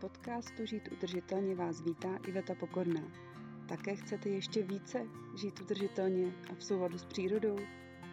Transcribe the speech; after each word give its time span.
podcastu 0.00 0.66
Žít 0.66 0.88
udržitelně 0.92 1.54
vás 1.54 1.80
vítá 1.80 2.08
Iveta 2.26 2.54
Pokorná. 2.54 3.02
Také 3.68 3.96
chcete 3.96 4.28
ještě 4.28 4.62
více 4.62 5.06
žít 5.36 5.60
udržitelně 5.60 6.32
a 6.50 6.54
v 6.54 6.64
souladu 6.64 6.98
s 6.98 7.04
přírodou? 7.04 7.56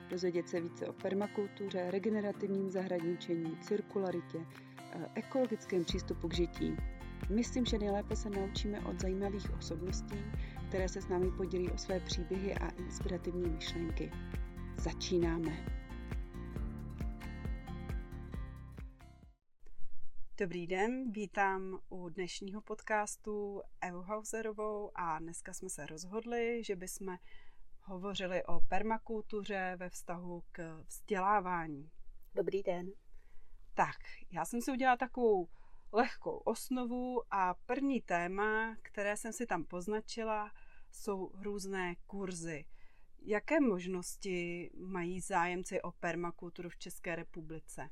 Dozvědět 0.09 0.49
se 0.49 0.61
více 0.61 0.87
o 0.87 0.93
permakultuře, 0.93 1.91
regenerativním 1.91 2.71
zahradničení, 2.71 3.57
cirkularitě, 3.61 4.45
eh, 4.79 5.07
ekologickém 5.15 5.83
přístupu 5.83 6.27
k 6.27 6.33
žití. 6.33 6.75
Myslím, 7.29 7.65
že 7.65 7.77
nejlépe 7.77 8.15
se 8.15 8.29
naučíme 8.29 8.79
od 8.79 9.01
zajímavých 9.01 9.53
osobností, 9.57 10.17
které 10.67 10.89
se 10.89 11.01
s 11.01 11.07
námi 11.07 11.31
podělí 11.31 11.71
o 11.71 11.77
své 11.77 11.99
příběhy 11.99 12.55
a 12.55 12.69
inspirativní 12.69 13.49
myšlenky. 13.49 14.11
Začínáme! 14.77 15.84
Dobrý 20.37 20.67
den, 20.67 21.11
vítám 21.11 21.79
u 21.89 22.09
dnešního 22.09 22.61
podcastu 22.61 23.61
Evu 23.81 24.01
Hauserovou 24.01 24.91
a 24.95 25.19
dneska 25.19 25.53
jsme 25.53 25.69
se 25.69 25.85
rozhodli, 25.85 26.63
že 26.63 26.75
bychom 26.75 27.17
hovořili 27.81 28.43
o 28.45 28.59
permakultuře 28.59 29.75
ve 29.79 29.89
vztahu 29.89 30.43
k 30.51 30.83
vzdělávání. 30.87 31.91
Dobrý 32.33 32.63
den. 32.63 32.91
Tak, 33.73 33.95
já 34.31 34.45
jsem 34.45 34.61
si 34.61 34.71
udělala 34.71 34.97
takovou 34.97 35.47
lehkou 35.91 36.37
osnovu 36.37 37.21
a 37.31 37.53
první 37.53 38.01
téma, 38.01 38.75
které 38.81 39.17
jsem 39.17 39.33
si 39.33 39.45
tam 39.45 39.63
poznačila, 39.63 40.51
jsou 40.91 41.31
různé 41.33 41.95
kurzy. 42.07 42.65
Jaké 43.21 43.59
možnosti 43.59 44.69
mají 44.77 45.21
zájemci 45.21 45.81
o 45.81 45.91
permakulturu 45.91 46.69
v 46.69 46.77
České 46.77 47.15
republice? 47.15 47.89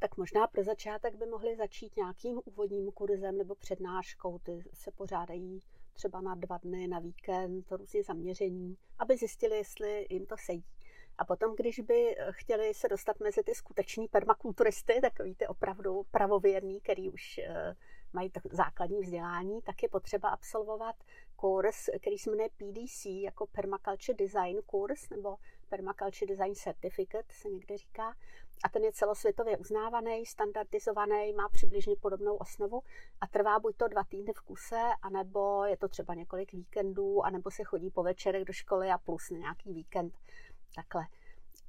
Tak 0.00 0.16
možná 0.16 0.46
pro 0.46 0.64
začátek 0.64 1.14
by 1.14 1.26
mohli 1.26 1.56
začít 1.56 1.96
nějakým 1.96 2.40
úvodním 2.44 2.92
kurzem 2.92 3.38
nebo 3.38 3.54
přednáškou. 3.54 4.38
Ty 4.38 4.64
se 4.74 4.90
pořádají 4.90 5.60
třeba 5.92 6.20
na 6.20 6.34
dva 6.34 6.58
dny, 6.58 6.88
na 6.88 6.98
víkend, 6.98 7.72
různě 7.72 8.02
zaměření, 8.02 8.76
aby 8.98 9.16
zjistili, 9.16 9.56
jestli 9.56 10.06
jim 10.10 10.26
to 10.26 10.36
sedí. 10.36 10.64
A 11.18 11.24
potom, 11.24 11.56
když 11.56 11.80
by 11.80 12.16
chtěli 12.30 12.74
se 12.74 12.88
dostat 12.88 13.20
mezi 13.20 13.42
ty 13.42 13.54
skuteční 13.54 14.08
permakulturisty, 14.08 15.00
takový 15.00 15.34
ty 15.34 15.46
opravdu 15.46 16.02
pravověrný, 16.10 16.80
který 16.80 17.10
už 17.10 17.38
eh, 17.38 17.76
mají 18.12 18.30
tak 18.30 18.42
základní 18.50 19.00
vzdělání, 19.00 19.62
tak 19.62 19.82
je 19.82 19.88
potřeba 19.88 20.28
absolvovat 20.28 20.96
kurz, 21.36 21.88
který 22.00 22.18
se 22.18 22.30
jmenuje 22.30 22.48
PDC, 22.48 23.04
jako 23.06 23.46
Permaculture 23.46 24.16
Design 24.16 24.60
kurz, 24.66 25.10
nebo 25.10 25.36
Permaculture 25.70 26.26
Design 26.26 26.54
Certificate 26.54 27.32
se 27.32 27.48
někde 27.48 27.78
říká. 27.78 28.14
A 28.64 28.68
ten 28.68 28.84
je 28.84 28.92
celosvětově 28.92 29.58
uznávaný, 29.58 30.26
standardizovaný, 30.26 31.32
má 31.32 31.48
přibližně 31.48 31.96
podobnou 31.96 32.36
osnovu 32.36 32.82
a 33.20 33.26
trvá 33.26 33.58
buď 33.58 33.76
to 33.76 33.88
dva 33.88 34.04
týdny 34.04 34.32
v 34.36 34.40
kuse, 34.40 34.80
anebo 35.02 35.64
je 35.64 35.76
to 35.76 35.88
třeba 35.88 36.14
několik 36.14 36.52
víkendů, 36.52 37.24
anebo 37.24 37.50
se 37.50 37.64
chodí 37.64 37.90
po 37.90 38.02
večerech 38.02 38.44
do 38.44 38.52
školy 38.52 38.90
a 38.90 38.98
plus 38.98 39.30
na 39.30 39.38
nějaký 39.38 39.72
víkend. 39.72 40.14
Takhle. 40.74 41.06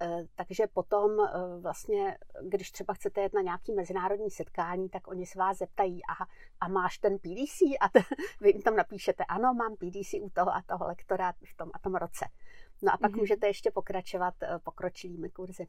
E, 0.01 0.25
takže 0.35 0.67
potom 0.67 1.19
e, 1.19 1.27
vlastně, 1.59 2.17
když 2.41 2.71
třeba 2.71 2.93
chcete 2.93 3.21
jet 3.21 3.33
na 3.33 3.41
nějaký 3.41 3.73
mezinárodní 3.73 4.31
setkání, 4.31 4.89
tak 4.89 5.07
oni 5.07 5.25
se 5.25 5.39
vás 5.39 5.57
zeptají, 5.57 6.01
a, 6.05 6.25
a 6.59 6.67
máš 6.67 6.97
ten 6.97 7.19
PDC? 7.19 7.61
A 7.81 7.89
t- 7.89 8.03
vy 8.41 8.49
jim 8.49 8.61
tam 8.61 8.75
napíšete, 8.75 9.25
ano, 9.25 9.53
mám 9.53 9.75
PDC 9.75 10.13
u 10.21 10.29
toho 10.29 10.55
a 10.55 10.61
toho 10.61 10.87
lektora 10.87 11.31
v 11.31 11.57
tom 11.57 11.69
a 11.73 11.79
tom 11.79 11.95
roce. 11.95 12.25
No 12.81 12.93
a 12.93 12.97
pak 12.97 13.11
mm-hmm. 13.11 13.17
můžete 13.17 13.47
ještě 13.47 13.71
pokračovat 13.71 14.43
e, 14.43 14.59
pokročilými 14.59 15.29
kurzy. 15.29 15.67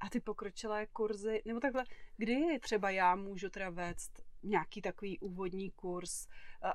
A 0.00 0.10
ty 0.10 0.20
pokročilé 0.20 0.86
kurzy, 0.86 1.42
nebo 1.44 1.60
takhle, 1.60 1.84
kdy 2.16 2.58
třeba 2.60 2.90
já 2.90 3.16
můžu 3.16 3.50
teda 3.50 3.70
vést 3.70 4.22
nějaký 4.42 4.82
takový 4.82 5.18
úvodní 5.18 5.70
kurz, 5.70 6.26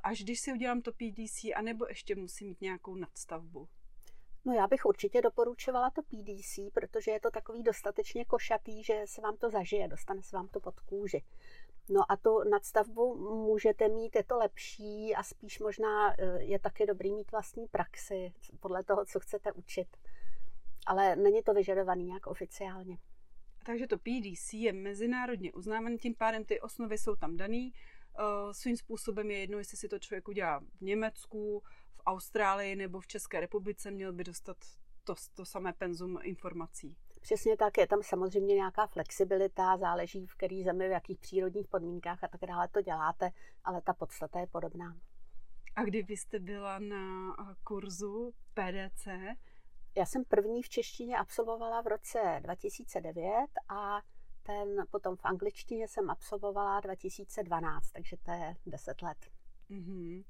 až 0.03 0.23
když 0.23 0.39
si 0.39 0.53
udělám 0.53 0.81
to 0.81 0.91
PDC, 0.91 1.43
anebo 1.55 1.85
ještě 1.87 2.15
musím 2.15 2.47
mít 2.47 2.61
nějakou 2.61 2.95
nadstavbu? 2.95 3.67
No 4.45 4.53
já 4.53 4.67
bych 4.67 4.85
určitě 4.85 5.21
doporučovala 5.21 5.89
to 5.89 6.01
PDC, 6.01 6.59
protože 6.73 7.11
je 7.11 7.19
to 7.19 7.31
takový 7.31 7.63
dostatečně 7.63 8.25
košatý, 8.25 8.83
že 8.83 9.01
se 9.05 9.21
vám 9.21 9.37
to 9.37 9.49
zažije, 9.49 9.87
dostane 9.87 10.23
se 10.23 10.35
vám 10.35 10.47
to 10.47 10.59
pod 10.59 10.79
kůži. 10.79 11.23
No 11.89 12.11
a 12.11 12.17
tu 12.17 12.49
nadstavbu 12.49 13.15
můžete 13.45 13.87
mít, 13.87 14.15
je 14.15 14.23
to 14.23 14.37
lepší 14.37 15.15
a 15.15 15.23
spíš 15.23 15.59
možná 15.59 16.13
e, 16.13 16.43
je 16.43 16.59
taky 16.59 16.85
dobrý 16.85 17.11
mít 17.11 17.31
vlastní 17.31 17.67
praxi 17.67 18.33
podle 18.59 18.83
toho, 18.83 19.05
co 19.05 19.19
chcete 19.19 19.51
učit. 19.51 19.87
Ale 20.85 21.15
není 21.15 21.43
to 21.43 21.53
vyžadovaný 21.53 22.03
nějak 22.03 22.27
oficiálně. 22.27 22.97
Takže 23.65 23.87
to 23.87 23.97
PDC 23.97 24.53
je 24.53 24.73
mezinárodně 24.73 25.53
uznávaný, 25.53 25.97
tím 25.97 26.15
pádem 26.15 26.45
ty 26.45 26.61
osnovy 26.61 26.97
jsou 26.97 27.15
tam 27.15 27.37
daný. 27.37 27.73
Uh, 28.19 28.51
svým 28.51 28.77
způsobem 28.77 29.31
je 29.31 29.39
jedno, 29.39 29.57
jestli 29.57 29.77
si 29.77 29.87
to 29.87 29.99
člověk 29.99 30.27
udělá 30.27 30.59
v 30.59 30.81
Německu, 30.81 31.63
v 31.93 32.01
Austrálii 32.05 32.75
nebo 32.75 32.99
v 32.99 33.07
České 33.07 33.39
republice, 33.39 33.91
měl 33.91 34.13
by 34.13 34.23
dostat 34.23 34.57
to, 35.03 35.15
to 35.33 35.45
samé 35.45 35.73
penzum 35.73 36.19
informací. 36.21 36.97
Přesně 37.19 37.57
tak, 37.57 37.77
je 37.77 37.87
tam 37.87 38.03
samozřejmě 38.03 38.55
nějaká 38.55 38.87
flexibilita, 38.87 39.77
záleží 39.77 40.25
v 40.25 40.35
který 40.35 40.63
zemi, 40.63 40.87
v 40.87 40.91
jakých 40.91 41.19
přírodních 41.19 41.67
podmínkách 41.67 42.23
a 42.23 42.27
tak 42.27 42.41
dále 42.41 42.67
to 42.67 42.81
děláte, 42.81 43.31
ale 43.63 43.81
ta 43.81 43.93
podstata 43.93 44.39
je 44.39 44.47
podobná. 44.47 44.97
A 45.75 45.83
kdy 45.83 46.05
jste 46.09 46.39
byla 46.39 46.79
na 46.79 47.35
kurzu 47.63 48.33
PDC, 48.53 49.07
já 49.97 50.05
jsem 50.05 50.25
první 50.25 50.63
v 50.63 50.69
češtině 50.69 51.17
absolvovala 51.17 51.81
v 51.81 51.87
roce 51.87 52.39
2009 52.41 53.47
a 53.69 54.01
ten 54.43 54.85
potom 54.91 55.15
v 55.15 55.25
angličtině 55.25 55.87
jsem 55.87 56.09
absolvovala 56.09 56.79
2012, 56.79 57.91
takže 57.91 58.17
to 58.17 58.31
je 58.31 58.55
10 58.65 59.01
let. 59.01 59.17
Mm-hmm. 59.69 60.25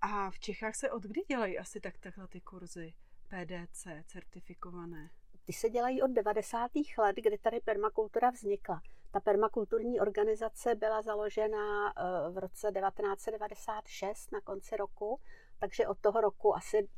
A 0.00 0.30
v 0.30 0.38
Čechách 0.38 0.74
se 0.74 0.90
od 0.90 1.02
kdy 1.02 1.20
dělají 1.28 1.58
asi 1.58 1.80
tak 1.80 1.98
takhle 1.98 2.28
ty 2.28 2.40
kurzy 2.40 2.94
PDC 3.28 3.86
certifikované? 4.06 5.10
Ty 5.44 5.52
se 5.52 5.70
dělají 5.70 6.02
od 6.02 6.10
90. 6.10 6.70
let, 6.98 7.16
kdy 7.16 7.38
tady 7.38 7.60
permakultura 7.60 8.30
vznikla. 8.30 8.80
Ta 9.10 9.20
permakulturní 9.20 10.00
organizace 10.00 10.74
byla 10.74 11.02
založena 11.02 11.88
eh, 11.88 12.30
v 12.30 12.38
roce 12.38 12.72
1996 12.72 14.32
na 14.32 14.40
konci 14.40 14.76
roku, 14.76 15.20
takže 15.58 15.86
od 15.86 15.98
toho 15.98 16.20
roku 16.20 16.56
asi 16.56 16.88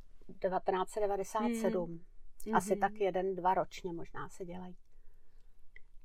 1997. 0.41 1.91
Hmm. 1.91 2.01
Asi 2.55 2.75
mm-hmm. 2.75 2.81
tak 2.81 2.93
jeden, 2.95 3.35
dva 3.35 3.55
ročně 3.55 3.93
možná 3.93 4.29
se 4.29 4.45
dělají. 4.45 4.77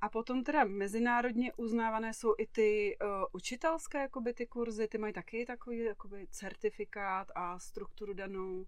A 0.01 0.09
potom 0.09 0.43
teda 0.43 0.63
mezinárodně 0.63 1.53
uznávané 1.53 2.13
jsou 2.13 2.35
i 2.37 2.47
ty 2.47 2.97
uh, 3.01 3.07
učitelské 3.31 3.97
jakoby, 3.97 4.33
ty 4.33 4.47
kurzy, 4.47 4.87
ty 4.87 4.97
mají 4.97 5.13
taky 5.13 5.45
takový 5.45 5.79
jakoby, 5.79 6.27
certifikát 6.29 7.27
a 7.35 7.59
strukturu 7.59 8.13
danou. 8.13 8.65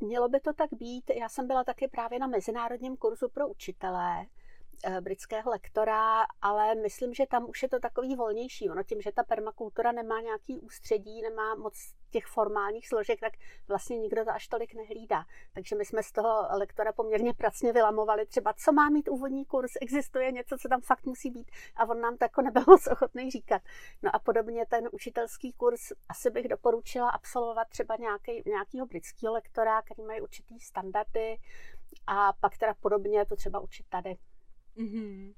Mělo 0.00 0.28
by 0.28 0.40
to 0.40 0.52
tak 0.52 0.70
být. 0.72 1.10
Já 1.10 1.28
jsem 1.28 1.46
byla 1.46 1.64
taky 1.64 1.88
právě 1.88 2.18
na 2.18 2.26
mezinárodním 2.26 2.96
kurzu 2.96 3.28
pro 3.28 3.48
učitelé 3.48 4.26
Eh, 4.84 5.00
britského 5.00 5.50
lektora, 5.50 6.26
ale 6.42 6.74
myslím, 6.74 7.14
že 7.14 7.26
tam 7.26 7.48
už 7.48 7.62
je 7.62 7.68
to 7.68 7.80
takový 7.80 8.16
volnější. 8.16 8.70
Ono 8.70 8.82
tím, 8.82 9.00
že 9.00 9.12
ta 9.12 9.22
permakultura 9.22 9.92
nemá 9.92 10.20
nějaký 10.20 10.58
ústředí, 10.58 11.22
nemá 11.22 11.54
moc 11.54 11.74
těch 12.16 12.26
formálních 12.26 12.88
složek, 12.88 13.20
tak 13.20 13.32
vlastně 13.68 13.98
nikdo 13.98 14.24
to 14.24 14.30
až 14.30 14.48
tolik 14.48 14.74
nehlídá. 14.74 15.24
Takže 15.54 15.76
my 15.76 15.84
jsme 15.84 16.02
z 16.02 16.12
toho 16.12 16.48
lektora 16.50 16.92
poměrně 16.92 17.34
pracně 17.34 17.72
vylamovali 17.72 18.26
třeba, 18.26 18.52
co 18.52 18.72
má 18.72 18.90
mít 18.90 19.08
úvodní 19.08 19.44
kurz, 19.44 19.72
existuje 19.80 20.32
něco, 20.32 20.58
co 20.58 20.68
tam 20.68 20.80
fakt 20.80 21.06
musí 21.06 21.30
být 21.30 21.50
a 21.76 21.84
on 21.84 22.00
nám 22.00 22.16
to 22.16 22.24
jako 22.24 22.42
nebyl 22.42 22.64
moc 22.68 22.86
ochotný 22.86 23.30
říkat. 23.30 23.62
No 24.02 24.16
a 24.16 24.18
podobně 24.18 24.66
ten 24.66 24.88
učitelský 24.92 25.52
kurz 25.52 25.92
asi 26.08 26.30
bych 26.30 26.48
doporučila 26.48 27.10
absolvovat 27.10 27.68
třeba 27.68 27.96
nějaký, 27.96 28.42
nějakýho 28.46 28.86
britského 28.86 29.32
lektora, 29.32 29.82
který 29.82 30.02
mají 30.02 30.20
určitý 30.20 30.60
standardy 30.60 31.36
a 32.06 32.32
pak 32.32 32.58
teda 32.58 32.74
podobně 32.80 33.26
to 33.26 33.36
třeba 33.36 33.60
učit 33.60 33.86
tady. 33.88 34.16
Mm-hmm. 34.76 35.34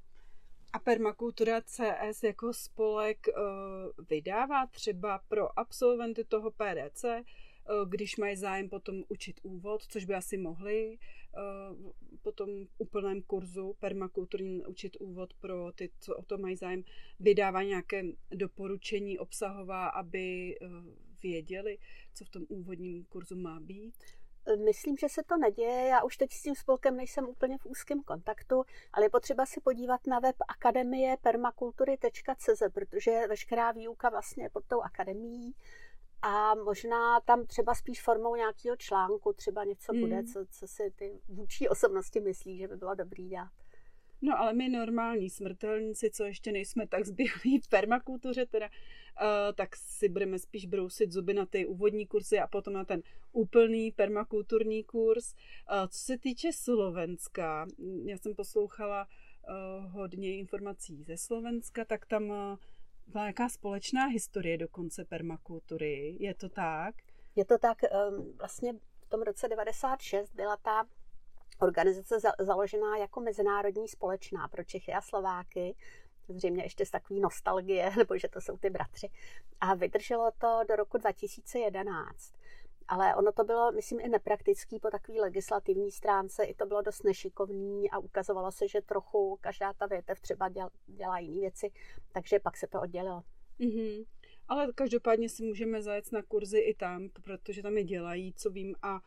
A 0.78 0.80
Permakultura 0.80 1.60
CS 1.60 2.22
jako 2.22 2.52
spolek 2.52 3.26
uh, 3.28 4.04
vydává 4.10 4.66
třeba 4.66 5.18
pro 5.28 5.58
absolventy 5.58 6.24
toho 6.24 6.50
PDC, 6.50 7.04
uh, 7.04 7.88
když 7.88 8.16
mají 8.16 8.36
zájem 8.36 8.68
potom 8.68 9.04
učit 9.08 9.40
úvod, 9.42 9.82
což 9.82 10.04
by 10.04 10.14
asi 10.14 10.36
mohli 10.36 10.98
uh, 11.78 11.92
potom 12.22 12.50
úplném 12.78 13.22
kurzu 13.22 13.76
permakulturním 13.80 14.62
učit 14.68 14.96
úvod 15.00 15.34
pro 15.34 15.72
ty, 15.72 15.90
co 16.00 16.16
o 16.16 16.22
to 16.22 16.38
mají 16.38 16.56
zájem, 16.56 16.84
vydává 17.20 17.62
nějaké 17.62 18.02
doporučení 18.30 19.18
obsahová, 19.18 19.88
aby 19.88 20.56
věděli, 21.22 21.78
co 22.14 22.24
v 22.24 22.28
tom 22.28 22.42
úvodním 22.48 23.04
kurzu 23.04 23.36
má 23.36 23.60
být? 23.60 23.94
Myslím, 24.56 24.96
že 24.96 25.08
se 25.08 25.22
to 25.22 25.36
neděje. 25.36 25.88
Já 25.88 26.02
už 26.02 26.16
teď 26.16 26.32
s 26.32 26.42
tím 26.42 26.54
spolkem 26.54 26.96
nejsem 26.96 27.28
úplně 27.28 27.58
v 27.58 27.66
úzkém 27.66 28.02
kontaktu, 28.02 28.64
ale 28.92 29.04
je 29.04 29.10
potřeba 29.10 29.46
se 29.46 29.60
podívat 29.60 30.06
na 30.06 30.18
web 30.18 30.36
akademie 30.48 31.16
permakultury.cz, 31.22 32.62
protože 32.74 33.26
veškerá 33.28 33.72
výuka 33.72 34.08
vlastně 34.08 34.44
je 34.44 34.50
pod 34.50 34.64
tou 34.64 34.80
akademií 34.80 35.54
a 36.22 36.54
možná 36.54 37.20
tam 37.20 37.46
třeba 37.46 37.74
spíš 37.74 38.02
formou 38.02 38.36
nějakého 38.36 38.76
článku 38.76 39.32
třeba 39.32 39.64
něco 39.64 39.92
hmm. 39.92 40.00
bude, 40.00 40.24
co, 40.24 40.46
co 40.50 40.68
si 40.68 40.90
ty 40.96 41.20
vůči 41.28 41.68
osobnosti 41.68 42.20
myslí, 42.20 42.58
že 42.58 42.68
by 42.68 42.76
bylo 42.76 42.94
dobrý 42.94 43.28
dělat. 43.28 43.52
No 44.22 44.38
ale 44.38 44.52
my 44.52 44.68
normální 44.68 45.30
smrtelníci, 45.30 46.10
co 46.10 46.24
ještě 46.24 46.52
nejsme 46.52 46.86
tak 46.86 47.06
zběhlí 47.06 47.60
v 47.60 47.68
permakultuře, 47.68 48.46
teda, 48.46 48.66
uh, 48.66 49.54
tak 49.54 49.76
si 49.76 50.08
budeme 50.08 50.38
spíš 50.38 50.66
brousit 50.66 51.12
zuby 51.12 51.34
na 51.34 51.46
ty 51.46 51.66
úvodní 51.66 52.06
kurzy 52.06 52.38
a 52.38 52.46
potom 52.46 52.72
na 52.72 52.84
ten 52.84 53.02
úplný 53.32 53.92
permakulturní 53.92 54.84
kurz. 54.84 55.34
Uh, 55.34 55.86
co 55.88 55.98
se 55.98 56.18
týče 56.18 56.52
Slovenska, 56.52 57.66
já 58.04 58.18
jsem 58.18 58.34
poslouchala 58.34 59.06
uh, 59.06 59.92
hodně 59.92 60.38
informací 60.38 61.02
ze 61.02 61.16
Slovenska, 61.16 61.84
tak 61.84 62.06
tam 62.06 62.28
byla 63.06 63.24
nějaká 63.24 63.48
společná 63.48 64.06
historie 64.06 64.58
dokonce 64.58 65.04
permakultury. 65.04 66.16
Je 66.20 66.34
to 66.34 66.48
tak? 66.48 66.94
Je 67.36 67.44
to 67.44 67.58
tak, 67.58 67.78
um, 67.82 68.32
vlastně 68.38 68.72
v 69.00 69.08
tom 69.08 69.22
roce 69.22 69.48
96 69.48 70.34
byla 70.34 70.56
ta 70.56 70.84
organizace 71.58 72.20
za, 72.20 72.32
založená 72.38 72.96
jako 72.96 73.20
mezinárodní 73.20 73.88
společná 73.88 74.48
pro 74.48 74.64
Čechy 74.64 74.92
a 74.92 75.00
Slováky, 75.00 75.74
zřejmě 76.28 76.62
ještě 76.62 76.86
z 76.86 76.90
takové 76.90 77.20
nostalgie, 77.20 77.90
nebo 77.98 78.18
že 78.18 78.28
to 78.28 78.40
jsou 78.40 78.56
ty 78.56 78.70
bratři. 78.70 79.10
A 79.60 79.74
vydrželo 79.74 80.30
to 80.38 80.60
do 80.68 80.76
roku 80.76 80.98
2011. 80.98 82.32
Ale 82.88 83.14
ono 83.14 83.32
to 83.32 83.44
bylo, 83.44 83.72
myslím, 83.72 84.00
i 84.00 84.08
nepraktický 84.08 84.80
po 84.80 84.90
takové 84.90 85.20
legislativní 85.20 85.90
stránce, 85.90 86.44
i 86.44 86.54
to 86.54 86.66
bylo 86.66 86.82
dost 86.82 87.04
nešikovný 87.04 87.90
a 87.90 87.98
ukazovalo 87.98 88.52
se, 88.52 88.68
že 88.68 88.80
trochu 88.80 89.38
každá 89.40 89.72
ta 89.72 89.86
větev 89.86 90.20
třeba 90.20 90.48
děl, 90.48 90.68
dělá 90.86 91.18
jiné 91.18 91.40
věci, 91.40 91.70
takže 92.12 92.38
pak 92.38 92.56
se 92.56 92.66
to 92.66 92.80
oddělilo. 92.80 93.22
Mm-hmm. 93.60 94.06
Ale 94.48 94.72
každopádně 94.72 95.28
si 95.28 95.42
můžeme 95.42 95.82
zajet 95.82 96.12
na 96.12 96.22
kurzy 96.22 96.58
i 96.58 96.74
tam, 96.74 97.08
protože 97.08 97.62
tam 97.62 97.76
je 97.76 97.84
dělají, 97.84 98.32
co 98.32 98.50
vím, 98.50 98.74
a 98.82 99.00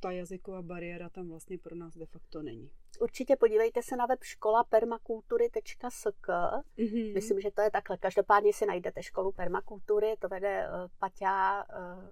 ta 0.00 0.10
jazyková 0.10 0.62
bariéra 0.62 1.08
tam 1.08 1.28
vlastně 1.28 1.58
pro 1.58 1.76
nás 1.76 1.96
de 1.96 2.06
facto 2.06 2.42
není. 2.42 2.70
Určitě 3.00 3.36
podívejte 3.36 3.82
se 3.82 3.96
na 3.96 4.06
web 4.06 4.22
škola 4.22 4.64
permakultury.sk. 4.64 6.28
Mm-hmm. 6.78 7.14
Myslím, 7.14 7.40
že 7.40 7.50
to 7.50 7.60
je 7.60 7.70
takhle. 7.70 7.98
Každopádně 7.98 8.52
si 8.52 8.66
najdete 8.66 9.02
školu 9.02 9.32
permakultury, 9.32 10.14
to 10.18 10.28
vede 10.28 10.68
uh, 10.68 10.90
Paťa 10.98 11.64
uh, 11.64 12.04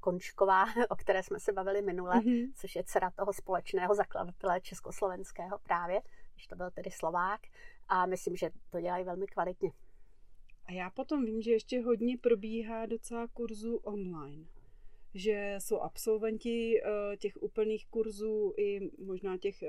Končková, 0.00 0.64
o 0.90 0.96
které 0.96 1.22
jsme 1.22 1.40
se 1.40 1.52
bavili 1.52 1.82
minule, 1.82 2.14
mm-hmm. 2.14 2.52
což 2.54 2.76
je 2.76 2.84
dcera 2.84 3.10
toho 3.10 3.32
společného 3.32 3.94
zakladatele 3.94 4.60
československého 4.60 5.58
právě, 5.62 6.00
když 6.34 6.46
to 6.46 6.56
byl 6.56 6.70
tedy 6.70 6.90
Slovák. 6.90 7.40
A 7.88 8.06
myslím, 8.06 8.36
že 8.36 8.50
to 8.70 8.80
dělají 8.80 9.04
velmi 9.04 9.26
kvalitně. 9.26 9.72
A 10.66 10.72
já 10.72 10.90
potom 10.90 11.24
vím, 11.24 11.42
že 11.42 11.50
ještě 11.50 11.82
hodně 11.82 12.18
probíhá 12.18 12.86
docela 12.86 13.26
kurzu 13.26 13.76
online 13.76 14.44
že 15.14 15.56
jsou 15.58 15.80
absolventi 15.80 16.82
uh, 16.82 17.16
těch 17.16 17.42
úplných 17.42 17.86
kurzů 17.86 18.54
i 18.56 18.80
možná 18.98 19.38
těch 19.38 19.62
uh, 19.62 19.68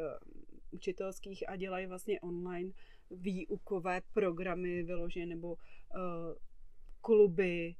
učitelských 0.71 1.49
a 1.49 1.55
dělají 1.55 1.85
vlastně 1.85 2.21
online 2.21 2.71
výukové 3.11 4.01
programy 4.13 4.83
vyložené 4.83 5.25
nebo 5.25 5.47
uh, 5.53 5.57
kluby, 7.01 7.75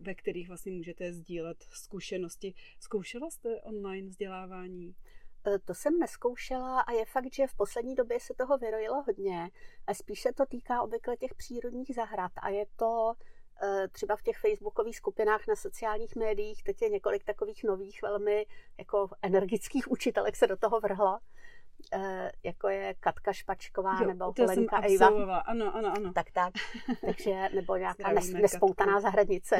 ve 0.00 0.14
kterých 0.14 0.48
vlastně 0.48 0.72
můžete 0.72 1.12
sdílet 1.12 1.62
zkušenosti. 1.62 2.54
Zkoušela 2.80 3.30
jste 3.30 3.60
online 3.60 4.08
vzdělávání? 4.08 4.94
To 5.64 5.74
jsem 5.74 5.98
neskoušela 5.98 6.80
a 6.80 6.92
je 6.92 7.04
fakt, 7.04 7.34
že 7.34 7.46
v 7.46 7.54
poslední 7.54 7.94
době 7.94 8.20
se 8.20 8.34
toho 8.34 8.58
vyrojilo 8.58 9.02
hodně. 9.02 9.50
Spíš 9.92 10.20
se 10.20 10.32
to 10.32 10.46
týká 10.46 10.82
obvykle 10.82 11.16
těch 11.16 11.34
přírodních 11.34 11.94
zahrad 11.94 12.32
a 12.42 12.48
je 12.48 12.66
to 12.76 13.14
Eh, 13.14 13.31
třeba 13.92 14.16
v 14.16 14.22
těch 14.22 14.38
facebookových 14.38 14.96
skupinách 14.96 15.46
na 15.48 15.56
sociálních 15.56 16.16
médiích, 16.16 16.62
teď 16.62 16.82
je 16.82 16.88
několik 16.88 17.24
takových 17.24 17.64
nových, 17.64 18.02
velmi 18.02 18.46
jako 18.78 19.08
energických 19.22 19.90
učitelek 19.90 20.36
se 20.36 20.46
do 20.46 20.56
toho 20.56 20.80
vrhlo, 20.80 21.18
eh, 21.92 22.32
jako 22.42 22.68
je 22.68 22.94
Katka 23.00 23.32
Špačková 23.32 23.98
jo, 24.00 24.06
nebo 24.06 24.32
Polenka 24.32 24.80
Ejva. 24.84 25.38
Ano, 25.38 25.76
ano, 25.76 25.92
ano. 25.96 26.12
Tak, 26.12 26.30
tak. 26.30 26.54
Takže, 27.06 27.48
nebo 27.54 27.76
nějaká 27.76 28.12
nes, 28.12 28.30
nespoutaná 28.30 28.92
Katku. 28.92 29.02
zahradnice. 29.02 29.56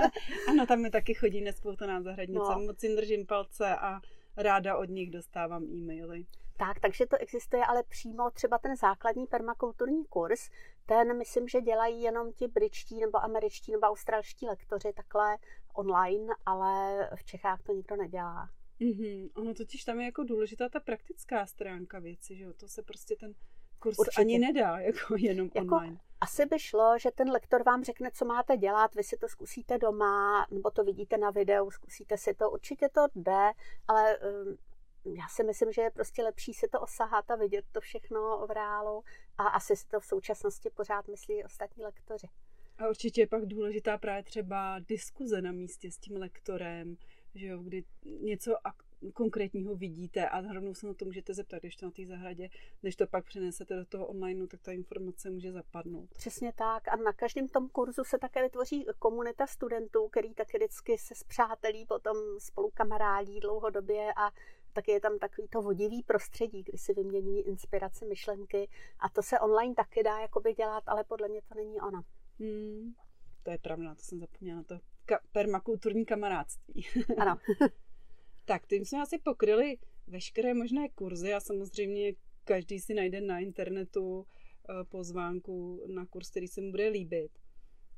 ano, 0.48 0.66
tam 0.66 0.80
mi 0.80 0.90
taky 0.90 1.14
chodí 1.14 1.40
nespoutaná 1.40 2.02
zahradnice. 2.02 2.52
No. 2.52 2.60
Moc 2.60 2.82
jim 2.82 2.96
držím 2.96 3.26
palce 3.26 3.76
a 3.76 4.00
ráda 4.36 4.76
od 4.76 4.88
nich 4.88 5.10
dostávám 5.10 5.62
e-maily. 5.62 6.26
Tak, 6.56 6.80
takže 6.80 7.06
to 7.06 7.16
existuje, 7.16 7.64
ale 7.64 7.82
přímo 7.82 8.30
třeba 8.30 8.58
ten 8.58 8.76
základní 8.76 9.26
permakulturní 9.26 10.04
kurz, 10.04 10.50
ten 10.86 11.18
myslím, 11.18 11.48
že 11.48 11.60
dělají 11.60 12.02
jenom 12.02 12.32
ti 12.32 12.48
britští 12.48 13.00
nebo 13.00 13.24
američtí 13.24 13.72
nebo 13.72 13.86
australští 13.86 14.46
lektoři 14.46 14.92
takhle 14.92 15.36
online, 15.74 16.34
ale 16.46 17.10
v 17.16 17.24
Čechách 17.24 17.62
to 17.62 17.72
nikdo 17.72 17.96
nedělá. 17.96 18.50
Mm-hmm. 18.80 19.30
Ono 19.34 19.54
totiž 19.54 19.84
tam 19.84 20.00
je 20.00 20.06
jako 20.06 20.24
důležitá 20.24 20.68
ta 20.68 20.80
praktická 20.80 21.46
stránka 21.46 21.98
věci, 21.98 22.36
že 22.36 22.44
jo? 22.44 22.52
To 22.52 22.68
se 22.68 22.82
prostě 22.82 23.16
ten 23.16 23.34
kurz 23.78 23.98
Určitě. 23.98 24.20
ani 24.20 24.38
nedá, 24.38 24.78
jako 24.80 25.14
jenom 25.18 25.50
jako 25.54 25.76
online. 25.76 25.98
Asi 26.20 26.46
by 26.46 26.58
šlo, 26.58 26.98
že 26.98 27.10
ten 27.10 27.30
lektor 27.30 27.62
vám 27.62 27.84
řekne, 27.84 28.10
co 28.10 28.24
máte 28.24 28.56
dělat, 28.56 28.94
vy 28.94 29.04
si 29.04 29.16
to 29.16 29.28
zkusíte 29.28 29.78
doma, 29.78 30.46
nebo 30.50 30.70
to 30.70 30.84
vidíte 30.84 31.18
na 31.18 31.30
videu, 31.30 31.70
zkusíte 31.70 32.18
si 32.18 32.34
to, 32.34 32.50
určitě 32.50 32.88
to 32.88 33.06
jde, 33.14 33.52
ale 33.88 34.18
um, 34.18 34.56
já 35.04 35.28
si 35.28 35.44
myslím, 35.44 35.72
že 35.72 35.82
je 35.82 35.90
prostě 35.90 36.22
lepší 36.22 36.54
si 36.54 36.68
to 36.68 36.80
osahat 36.80 37.30
a 37.30 37.36
vidět 37.36 37.64
to 37.72 37.80
všechno 37.80 38.46
v 38.46 38.50
reálu 38.50 39.04
a 39.38 39.44
asi 39.44 39.76
si 39.76 39.86
to 39.86 40.00
v 40.00 40.04
současnosti 40.04 40.70
pořád 40.70 41.08
myslí 41.08 41.44
ostatní 41.44 41.84
lektoři. 41.84 42.28
A 42.78 42.88
určitě 42.88 43.20
je 43.20 43.26
pak 43.26 43.46
důležitá 43.46 43.98
právě 43.98 44.22
třeba 44.22 44.78
diskuze 44.78 45.42
na 45.42 45.52
místě 45.52 45.90
s 45.90 45.98
tím 45.98 46.16
lektorem, 46.16 46.96
že 47.34 47.46
jo, 47.46 47.58
kdy 47.58 47.84
něco 48.20 48.56
konkrétního 49.14 49.74
vidíte 49.74 50.28
a 50.28 50.52
rovnou 50.52 50.74
se 50.74 50.86
na 50.86 50.94
to 50.94 51.04
můžete 51.04 51.34
zeptat, 51.34 51.58
když 51.58 51.76
to 51.76 51.86
na 51.86 51.92
té 51.92 52.06
zahradě, 52.06 52.48
než 52.82 52.96
to 52.96 53.06
pak 53.06 53.24
přenesete 53.24 53.76
do 53.76 53.84
toho 53.84 54.06
online, 54.06 54.46
tak 54.46 54.60
ta 54.60 54.72
informace 54.72 55.30
může 55.30 55.52
zapadnout. 55.52 56.10
Přesně 56.14 56.52
tak 56.52 56.88
a 56.88 56.96
na 56.96 57.12
každém 57.12 57.48
tom 57.48 57.68
kurzu 57.68 58.04
se 58.04 58.18
také 58.18 58.42
vytvoří 58.42 58.86
komunita 58.98 59.46
studentů, 59.46 60.08
který 60.08 60.34
taky 60.34 60.58
vždycky 60.58 60.98
se 60.98 61.14
zpřátelí, 61.14 61.86
potom 61.86 62.16
spolu 62.38 62.70
kamarádí 62.74 63.40
dlouhodobě 63.40 64.12
a 64.16 64.30
taky 64.72 64.90
je 64.90 65.00
tam 65.00 65.18
takový 65.18 65.48
to 65.48 65.62
vodivý 65.62 66.02
prostředí, 66.02 66.62
kdy 66.62 66.78
si 66.78 66.94
vyměňují 66.94 67.40
inspirace, 67.40 68.06
myšlenky 68.06 68.68
a 68.98 69.08
to 69.08 69.22
se 69.22 69.38
online 69.38 69.74
taky 69.74 70.02
dá 70.02 70.20
jakoby 70.20 70.54
dělat, 70.54 70.84
ale 70.86 71.04
podle 71.04 71.28
mě 71.28 71.40
to 71.48 71.54
není 71.54 71.80
ono. 71.80 72.02
Hmm, 72.38 72.94
to 73.42 73.50
je 73.50 73.58
pravda, 73.58 73.94
to 73.94 74.02
jsem 74.02 74.18
zapomněla 74.18 74.56
na 74.56 74.64
to. 74.64 74.74
Ka- 75.06 75.20
permakulturní 75.32 76.04
kamarádství. 76.04 76.86
Ano. 77.18 77.36
tak, 78.44 78.66
tím 78.66 78.84
jsme 78.84 79.02
asi 79.02 79.18
pokryli 79.18 79.78
veškeré 80.06 80.54
možné 80.54 80.88
kurzy 80.88 81.34
a 81.34 81.40
samozřejmě 81.40 82.12
každý 82.44 82.80
si 82.80 82.94
najde 82.94 83.20
na 83.20 83.38
internetu 83.38 84.26
eh, 84.26 84.84
pozvánku 84.84 85.82
na 85.86 86.06
kurz, 86.06 86.30
který 86.30 86.48
se 86.48 86.60
mu 86.60 86.70
bude 86.70 86.88
líbit. 86.88 87.30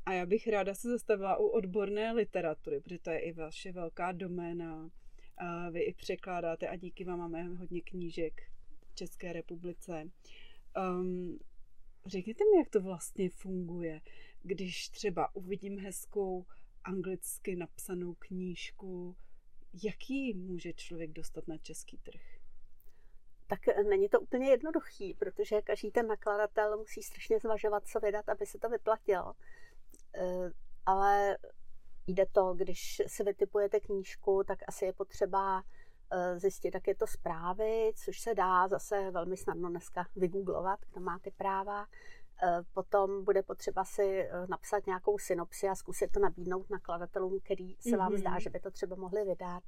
A 0.07 0.13
já 0.13 0.27
bych 0.27 0.49
ráda 0.49 0.75
se 0.75 0.89
zastavila 0.89 1.37
u 1.37 1.47
odborné 1.47 2.13
literatury, 2.13 2.81
protože 2.81 2.99
to 2.99 3.11
je 3.11 3.19
i 3.19 3.33
vaše 3.33 3.73
velká 3.73 4.13
doména 4.13 4.91
a 5.39 5.71
vy 5.71 5.81
i 5.81 5.95
překládáte 5.95 6.69
a 6.69 6.77
díky 6.77 7.05
vám 7.05 7.19
máme 7.19 7.43
hodně 7.43 7.81
knížek 7.81 8.43
v 8.91 8.95
České 8.95 9.33
republice. 9.33 10.11
Um, 10.77 11.39
řekněte 12.07 12.45
mi, 12.45 12.59
jak 12.59 12.69
to 12.69 12.81
vlastně 12.81 13.31
funguje, 13.31 14.01
když 14.43 14.89
třeba 14.89 15.35
uvidím 15.35 15.79
hezkou 15.79 16.47
anglicky 16.85 17.57
napsanou 17.57 18.15
knížku, 18.15 19.17
jaký 19.85 20.35
může 20.35 20.73
člověk 20.73 21.11
dostat 21.11 21.49
na 21.49 21.59
český 21.59 21.99
trh? 21.99 22.23
Tak 23.47 23.61
není 23.89 24.09
to 24.09 24.21
úplně 24.21 24.51
jednoduchý, 24.51 25.15
protože 25.15 25.63
každý 25.63 25.91
ten 25.91 26.07
nakladatel 26.07 26.79
musí 26.79 27.03
strašně 27.03 27.39
zvažovat, 27.39 27.87
co 27.87 28.01
vydat, 28.01 28.29
aby 28.29 28.47
se 28.47 28.59
to 28.59 28.69
vyplatilo. 28.69 29.35
Eh, 30.15 30.51
ale 30.87 31.37
Jde 32.07 32.27
to, 32.27 32.55
když 32.55 33.03
si 33.07 33.25
vytipujete 33.25 33.81
knížku, 33.81 34.45
tak 34.47 34.59
asi 34.69 34.85
je 34.85 34.93
potřeba 34.93 35.63
eh, 36.11 36.39
zjistit, 36.39 36.75
jak 36.75 36.87
je 36.87 36.95
to 36.95 37.07
zprávy, 37.07 37.93
což 38.05 38.21
se 38.21 38.35
dá 38.35 38.69
zase 38.69 39.11
velmi 39.11 39.37
snadno 39.37 39.69
dneska 39.69 40.07
vygooglovat, 40.17 40.81
kdo 40.93 41.01
má 41.01 41.19
ty 41.19 41.31
práva. 41.31 41.87
Eh, 42.43 42.63
potom 42.73 43.25
bude 43.25 43.43
potřeba 43.43 43.85
si 43.85 44.21
eh, 44.21 44.47
napsat 44.49 44.87
nějakou 44.87 45.19
synopsi 45.19 45.69
a 45.69 45.75
zkusit 45.75 46.13
to 46.13 46.21
nabídnout 46.21 46.71
nakladatelům, 46.71 47.41
který 47.45 47.77
se 47.81 47.97
vám 47.97 48.13
mm-hmm. 48.13 48.19
zdá, 48.19 48.39
že 48.39 48.51
by 48.51 48.61
to 48.61 48.71
třeba 48.71 48.97
mohli 48.97 49.25
vydat. 49.25 49.63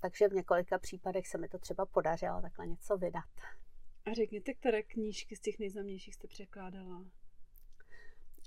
Takže 0.00 0.28
v 0.28 0.32
několika 0.32 0.78
případech 0.78 1.28
se 1.28 1.38
mi 1.38 1.48
to 1.48 1.58
třeba 1.58 1.86
podařilo 1.86 2.42
takhle 2.42 2.66
něco 2.66 2.96
vydat. 2.96 3.30
A 4.04 4.12
řekněte, 4.12 4.54
které 4.54 4.82
knížky 4.82 5.36
z 5.36 5.40
těch 5.40 5.58
nejznámějších 5.58 6.14
jste 6.14 6.28
překládala? 6.28 7.04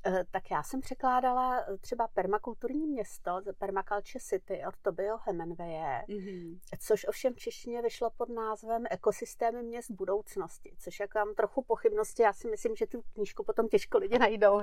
Eh, 0.08 0.26
tak 0.32 0.52
já 0.52 0.64
jsem 0.64 0.82
překládala 0.82 1.60
eh, 1.60 1.78
třeba 1.78 2.08
permakulturní 2.08 2.88
město, 2.88 3.42
Permaculture 3.58 4.20
City 4.20 4.62
od 4.68 4.78
Tobio 4.82 5.18
Hemingwaye, 5.18 6.04
mm-hmm. 6.08 6.60
což 6.80 7.06
ovšem 7.10 7.34
v 7.34 7.40
češtině 7.40 7.82
vyšlo 7.82 8.10
pod 8.18 8.30
názvem 8.30 8.84
Ekosystémy 8.92 9.64
měst 9.64 9.92
budoucnosti, 9.92 10.76
což 10.80 11.00
jak 11.00 11.16
mám 11.16 11.36
trochu 11.36 11.64
pochybnosti, 11.64 12.22
já 12.22 12.34
si 12.34 12.50
myslím, 12.50 12.76
že 12.76 12.88
tu 12.88 13.02
knížku 13.14 13.44
potom 13.44 13.68
těžko 13.68 13.98
lidi 13.98 14.20
najdou, 14.20 14.62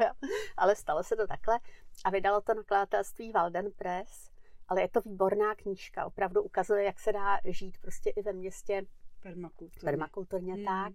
ale 0.56 0.76
stalo 0.76 1.02
se 1.02 1.16
to 1.16 1.26
takhle 1.26 1.60
a 2.04 2.10
vydalo 2.10 2.40
to 2.40 2.54
nakladatelství 2.54 3.32
Walden 3.32 3.72
Press, 3.76 4.30
ale 4.68 4.82
je 4.82 4.88
to 4.88 5.00
výborná 5.00 5.54
knížka, 5.54 6.06
opravdu 6.06 6.42
ukazuje, 6.42 6.84
jak 6.84 7.00
se 7.00 7.12
dá 7.12 7.40
žít 7.44 7.78
prostě 7.80 8.10
i 8.10 8.22
ve 8.22 8.32
městě 8.32 8.82
permakulturně, 9.22 9.84
permakulturně 9.84 10.54
mm. 10.54 10.64
tak. 10.64 10.92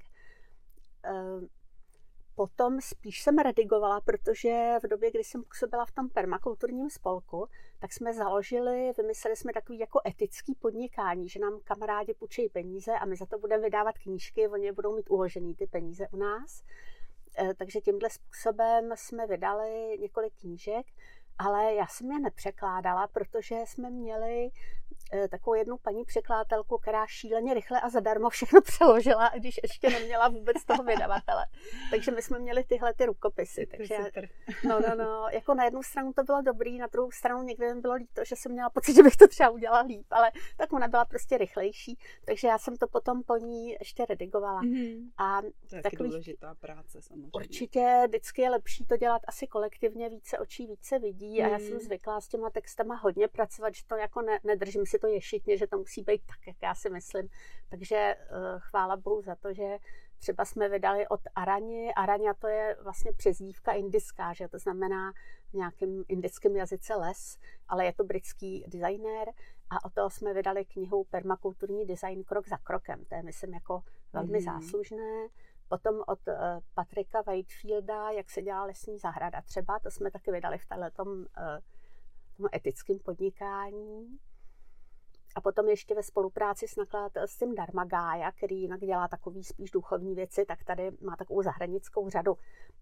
Potom 2.37 2.81
spíš 2.81 3.21
jsem 3.21 3.37
redigovala, 3.37 4.01
protože 4.01 4.75
v 4.83 4.87
době, 4.87 5.11
kdy 5.11 5.23
jsem 5.23 5.43
působila 5.43 5.85
v 5.85 5.91
tom 5.91 6.09
permakulturním 6.09 6.89
spolku, 6.89 7.47
tak 7.79 7.93
jsme 7.93 8.13
založili, 8.13 8.93
vymysleli 8.97 9.35
jsme 9.35 9.53
takový 9.53 9.79
jako 9.79 10.01
etický 10.07 10.55
podnikání, 10.55 11.29
že 11.29 11.39
nám 11.39 11.59
kamarádi 11.63 12.13
půjčí 12.13 12.49
peníze 12.49 12.91
a 12.91 13.05
my 13.05 13.15
za 13.15 13.25
to 13.25 13.39
budeme 13.39 13.63
vydávat 13.63 13.97
knížky, 13.97 14.47
oni 14.47 14.71
budou 14.71 14.95
mít 14.95 15.09
uložený 15.09 15.55
ty 15.55 15.67
peníze 15.67 16.07
u 16.11 16.17
nás. 16.17 16.63
E, 17.39 17.53
takže 17.53 17.81
tímhle 17.81 18.09
způsobem 18.09 18.91
jsme 18.95 19.27
vydali 19.27 19.97
několik 19.99 20.33
knížek, 20.39 20.85
ale 21.37 21.73
já 21.73 21.87
jsem 21.87 22.11
je 22.11 22.19
nepřekládala, 22.19 23.07
protože 23.07 23.55
jsme 23.65 23.89
měli 23.89 24.51
Eh, 25.13 25.27
takovou 25.27 25.53
jednu 25.53 25.77
paní 25.77 26.05
překladatelku, 26.05 26.77
která 26.77 27.07
šíleně 27.07 27.53
rychle 27.53 27.81
a 27.81 27.89
zadarmo 27.89 28.29
všechno 28.29 28.61
přeložila, 28.71 29.31
když 29.35 29.59
ještě 29.63 29.89
neměla 29.89 30.27
vůbec 30.27 30.65
toho 30.65 30.83
vydavatele. 30.83 31.45
Takže 31.91 32.11
my 32.11 32.21
jsme 32.21 32.39
měli 32.39 32.63
tyhle 32.63 32.93
ty 32.93 33.05
rukopisy. 33.05 33.65
Takže 33.65 33.97
no, 34.67 34.79
no, 34.79 34.95
no, 34.95 35.27
jako 35.31 35.53
na 35.53 35.63
jednu 35.63 35.83
stranu 35.83 36.13
to 36.13 36.23
bylo 36.23 36.41
dobrý, 36.41 36.77
na 36.77 36.87
druhou 36.87 37.11
stranu 37.11 37.43
někdy 37.43 37.73
mi 37.73 37.81
bylo 37.81 37.93
líto, 37.93 38.21
že 38.25 38.35
jsem 38.35 38.51
měla 38.51 38.69
pocit, 38.69 38.95
že 38.95 39.03
bych 39.03 39.15
to 39.15 39.27
třeba 39.27 39.49
udělala 39.49 39.81
líp, 39.81 40.05
ale 40.11 40.31
tak 40.57 40.73
ona 40.73 40.87
byla 40.87 41.05
prostě 41.05 41.37
rychlejší, 41.37 41.97
takže 42.25 42.47
já 42.47 42.57
jsem 42.57 42.77
to 42.77 42.87
potom 42.87 43.23
po 43.23 43.37
ní 43.37 43.69
ještě 43.69 44.05
redigovala. 44.05 44.61
Mm-hmm. 44.61 45.11
A 45.17 45.41
to 45.69 45.75
je 45.75 45.81
takový, 45.81 46.09
důležitá 46.09 46.55
práce 46.55 47.01
samozřejmě. 47.01 47.29
Určitě 47.33 48.03
vždycky 48.07 48.41
je 48.41 48.49
lepší 48.49 48.85
to 48.85 48.97
dělat 48.97 49.21
asi 49.27 49.47
kolektivně, 49.47 50.09
více 50.09 50.39
očí 50.39 50.67
více 50.67 50.99
vidí 50.99 51.26
mm. 51.29 51.45
a 51.45 51.49
já 51.49 51.59
jsem 51.59 51.71
mhm. 51.71 51.79
zvyklá 51.79 52.21
s 52.21 52.27
těma 52.27 52.49
textama 52.49 52.95
hodně 52.95 53.27
pracovat, 53.27 53.75
že 53.75 53.85
to 53.87 53.95
jako 53.95 54.21
ne, 54.21 54.39
nedržím 54.43 54.85
si 54.85 54.99
to 54.99 55.07
ješitně, 55.07 55.57
že 55.57 55.67
to 55.67 55.77
musí 55.77 56.01
být 56.01 56.21
tak, 56.25 56.47
jak 56.47 56.57
já 56.63 56.75
si 56.75 56.89
myslím. 56.89 57.27
Takže 57.69 57.95
eh, 57.95 58.17
chvála 58.59 58.97
Bohu 58.97 59.21
za 59.21 59.35
to, 59.35 59.53
že 59.53 59.77
třeba 60.19 60.45
jsme 60.45 60.69
vydali 60.69 61.07
od 61.07 61.19
Arani. 61.35 61.93
Araňa 61.93 62.33
to 62.33 62.47
je 62.47 62.77
vlastně 62.83 63.11
přezdívka 63.13 63.71
indická, 63.71 64.33
že 64.33 64.47
to 64.47 64.59
znamená 64.59 65.11
v 65.49 65.53
nějakém 65.53 66.03
indickém 66.07 66.55
jazyce 66.55 66.95
les, 66.95 67.37
ale 67.67 67.85
je 67.85 67.93
to 67.93 68.03
britský 68.03 68.65
designér 68.67 69.27
a 69.69 69.85
o 69.85 69.89
toho 69.89 70.09
jsme 70.09 70.33
vydali 70.33 70.65
knihu 70.65 71.03
Permakulturní 71.03 71.85
design 71.85 72.23
krok 72.23 72.47
za 72.47 72.57
krokem. 72.57 73.05
To 73.05 73.15
je, 73.15 73.23
myslím, 73.23 73.53
jako 73.53 73.83
velmi 74.13 74.37
mm. 74.37 74.43
záslužné. 74.43 75.27
Potom 75.67 76.03
od 76.07 76.27
uh, 76.27 76.33
Patrika 76.73 77.21
Whitefielda, 77.21 78.09
jak 78.09 78.29
se 78.29 78.41
dělá 78.41 78.63
lesní 78.63 78.99
zahrada 78.99 79.41
třeba, 79.41 79.79
to 79.79 79.91
jsme 79.91 80.11
taky 80.11 80.31
vydali 80.31 80.57
v 80.57 80.65
tom 80.93 81.07
uh, 81.07 82.47
etickém 82.55 82.99
podnikání. 82.99 84.19
A 85.35 85.41
potom 85.41 85.67
ještě 85.67 85.95
ve 85.95 86.03
spolupráci 86.03 86.67
s 86.67 86.75
nakladatelstvím 86.75 87.55
Darmagája, 87.55 88.31
který 88.31 88.61
jinak 88.61 88.79
dělá 88.79 89.07
takový 89.07 89.43
spíš 89.43 89.71
duchovní 89.71 90.15
věci, 90.15 90.45
tak 90.45 90.63
tady 90.63 90.91
má 91.01 91.15
takovou 91.15 91.41
zahradnickou 91.41 92.09
řadu. 92.09 92.37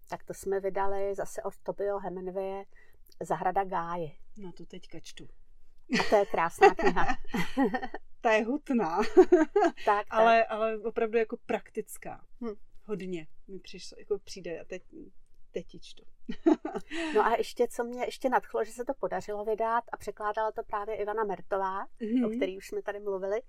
Tak 0.08 0.24
to 0.24 0.34
jsme 0.34 0.60
vydali 0.60 1.14
zase 1.14 1.42
od 1.42 1.54
Tobio 1.62 1.98
Hemingwaye 1.98 2.64
Zahrada 3.20 3.64
Gáje. 3.64 4.10
No 4.36 4.52
to 4.52 4.66
teďka 4.66 5.00
čtu. 5.00 5.28
A 6.00 6.02
to 6.10 6.16
je 6.16 6.26
krásná 6.26 6.74
kniha. 6.74 7.06
Ta 8.20 8.32
je 8.32 8.44
hutná. 8.44 9.00
tak, 9.84 10.06
ale, 10.10 10.38
tak. 10.38 10.50
ale 10.50 10.78
opravdu 10.78 11.18
jako 11.18 11.36
praktická. 11.46 12.24
Hm. 12.40 12.54
Hodně 12.86 13.26
mi 13.48 13.58
přišlo, 13.58 13.96
jako 13.98 14.18
přijde 14.18 14.60
a 14.60 14.64
teď, 14.64 14.82
teď 15.52 15.66
čtu. 15.80 16.04
no 17.14 17.26
a 17.26 17.36
ještě, 17.36 17.68
co 17.68 17.84
mě 17.84 18.04
ještě 18.04 18.28
nadchlo, 18.28 18.64
že 18.64 18.72
se 18.72 18.84
to 18.84 18.94
podařilo 18.94 19.44
vydat 19.44 19.84
a 19.92 19.96
překládala 19.96 20.52
to 20.52 20.62
právě 20.62 20.96
Ivana 20.96 21.24
Mertová, 21.24 21.86
mm-hmm. 21.86 22.26
o 22.26 22.36
který 22.36 22.56
už 22.56 22.66
jsme 22.68 22.82
tady 22.82 23.00
mluvili, 23.00 23.42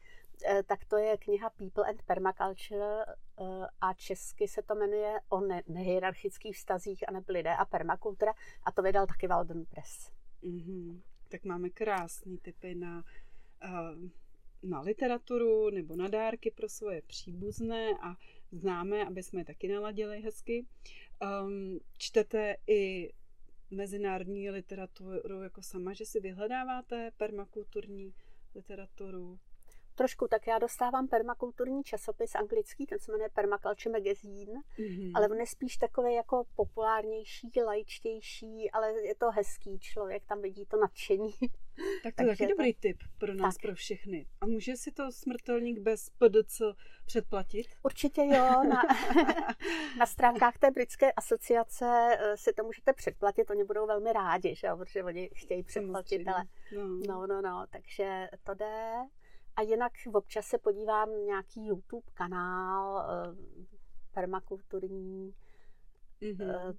eh, 0.46 0.63
tak 0.63 0.86
to 0.86 0.98
je 0.98 1.17
kniha 1.17 1.50
People 1.50 1.86
and 1.86 2.01
Permaculture 2.01 3.06
eh, 3.06 3.44
a 3.82 3.94
česky 3.94 4.48
se 4.48 4.62
to 4.62 4.75
jmenuje 4.75 5.20
o 5.29 5.41
ne- 5.41 5.63
nehierarchických 5.67 6.56
vztazích 6.56 7.10
a 7.10 7.12
nebo 7.12 7.25
lidé 7.34 7.56
a 7.56 7.65
permakultura 7.65 8.34
a 8.63 8.72
to 8.72 8.82
vydal 8.82 9.08
taky 9.08 9.27
Walden 9.27 9.65
Press. 9.65 10.12
Mm-hmm. 10.44 11.01
Tak 11.29 11.44
máme 11.44 11.70
krásné 11.70 12.38
typy 12.41 12.75
na, 12.75 13.03
uh, 13.63 14.10
na 14.63 14.82
literaturu 14.82 15.70
nebo 15.70 15.96
na 15.96 16.08
dárky 16.08 16.51
pro 16.51 16.70
svoje 16.70 17.01
příbuzné 17.01 17.89
a 18.01 18.15
známe, 18.51 19.06
aby 19.06 19.24
jsme 19.24 19.42
je 19.42 19.46
taky 19.46 19.68
naladili 19.68 20.22
hezky. 20.22 20.66
Um, 21.44 21.80
čtete 21.98 22.56
i 22.68 23.13
mezinárodní 23.72 24.50
literaturu 24.50 25.44
jako 25.44 25.62
sama, 25.62 25.94
že 25.94 26.06
si 26.06 26.20
vyhledáváte 26.20 27.12
permakulturní 27.18 28.13
literaturu? 28.56 29.39
Trošku, 29.98 30.27
tak 30.27 30.48
já 30.48 30.60
dostávám 30.60 31.08
permakulturní 31.08 31.84
časopis 31.84 32.36
anglický, 32.36 32.86
ten 32.86 33.00
se 33.00 33.12
jmenuje 33.12 33.30
Permaculture 33.30 33.92
Magazine, 33.92 34.62
mm-hmm. 34.80 35.12
ale 35.16 35.30
on 35.30 35.39
je 35.39 35.48
spíš 35.48 35.77
takový 35.77 36.13
jako 36.13 36.44
populárnější, 36.56 37.51
lajčtější, 37.66 38.72
ale 38.72 39.01
je 39.01 39.16
to 39.16 39.32
hezký 39.32 39.80
člověk, 39.80 40.25
tam 40.25 40.42
vidí 40.42 40.66
to 40.66 40.77
nadšení. 40.77 41.32
Tak 42.04 42.16
to 42.16 42.24
je 42.24 42.27
taky 42.27 42.48
to... 42.48 42.50
dobrý 42.50 42.74
tip 42.74 42.98
pro 43.18 43.34
nás, 43.34 43.56
tak. 43.56 43.62
pro 43.62 43.75
všechny. 43.75 44.27
A 44.42 44.46
může 44.46 44.77
si 44.77 44.92
to 44.92 45.12
smrtelník 45.12 45.80
bez 45.80 46.10
PDC 46.10 46.62
předplatit? 47.06 47.68
Určitě 47.84 48.22
jo. 48.22 48.63
Na, 48.63 48.82
na 50.00 50.06
stránkách 50.06 50.58
té 50.58 50.72
britské 50.72 51.12
asociace 51.12 52.18
eh, 52.20 52.38
si 52.38 52.54
to 52.54 52.63
můžete 52.63 52.94
předplatit, 52.94 53.50
oni 53.50 53.63
budou 53.63 53.88
velmi 53.88 54.13
rádi, 54.13 54.56
že 54.56 54.68
jo, 54.68 54.77
protože 54.77 55.04
oni 55.04 55.30
chtějí 55.34 55.63
předplatit, 55.63 56.27
ale 56.27 56.44
no. 56.75 56.88
no, 57.08 57.27
no, 57.27 57.42
no, 57.42 57.66
takže 57.70 58.30
to 58.44 58.54
jde. 58.54 58.94
A 59.57 59.61
jinak 59.61 59.91
občas 60.13 60.45
se 60.45 60.57
podívám 60.57 61.25
nějaký 61.25 61.67
YouTube 61.67 62.07
kanál 62.13 62.99
eh, 62.99 63.35
permakulturní. 64.13 65.35
Mm-hmm. 66.21 66.77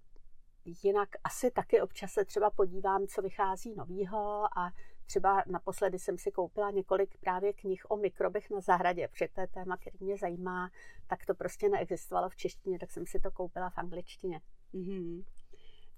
Jinak 0.82 1.08
asi 1.25 1.50
taky 1.50 1.80
občas 1.80 2.12
se 2.12 2.25
třeba 2.25 2.50
podívám, 2.50 3.06
co 3.06 3.23
vychází 3.23 3.75
novýho 3.75 4.58
a 4.58 4.73
třeba 5.06 5.44
naposledy 5.47 5.99
jsem 5.99 6.18
si 6.18 6.30
koupila 6.30 6.70
několik 6.70 7.18
právě 7.18 7.52
knih 7.52 7.90
o 7.90 7.97
mikrobech 7.97 8.50
na 8.50 8.61
zahradě, 8.61 9.08
protože 9.08 9.28
to 9.28 9.40
je 9.40 9.47
téma, 9.47 9.76
který 9.76 9.99
mě 10.00 10.16
zajímá, 10.16 10.70
tak 11.06 11.26
to 11.26 11.35
prostě 11.35 11.68
neexistovalo 11.68 12.28
v 12.28 12.37
češtině, 12.37 12.78
tak 12.78 12.90
jsem 12.90 13.06
si 13.06 13.20
to 13.20 13.30
koupila 13.30 13.70
v 13.70 13.78
angličtině. 13.78 14.40
Mm-hmm. 14.75 15.25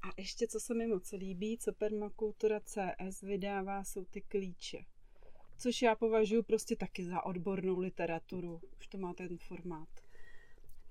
A 0.02 0.08
ještě, 0.16 0.46
co 0.46 0.60
se 0.60 0.74
mi 0.74 0.86
moc 0.86 1.12
líbí, 1.12 1.58
co 1.58 1.72
Permakultura 1.72 2.60
CS 2.60 3.20
vydává, 3.20 3.84
jsou 3.84 4.04
ty 4.04 4.20
klíče 4.20 4.84
což 5.60 5.82
já 5.82 5.94
považuji 5.94 6.42
prostě 6.42 6.76
taky 6.76 7.04
za 7.04 7.24
odbornou 7.26 7.78
literaturu. 7.78 8.60
Už 8.78 8.86
to 8.86 8.98
má 8.98 9.14
ten 9.14 9.38
formát. 9.38 9.88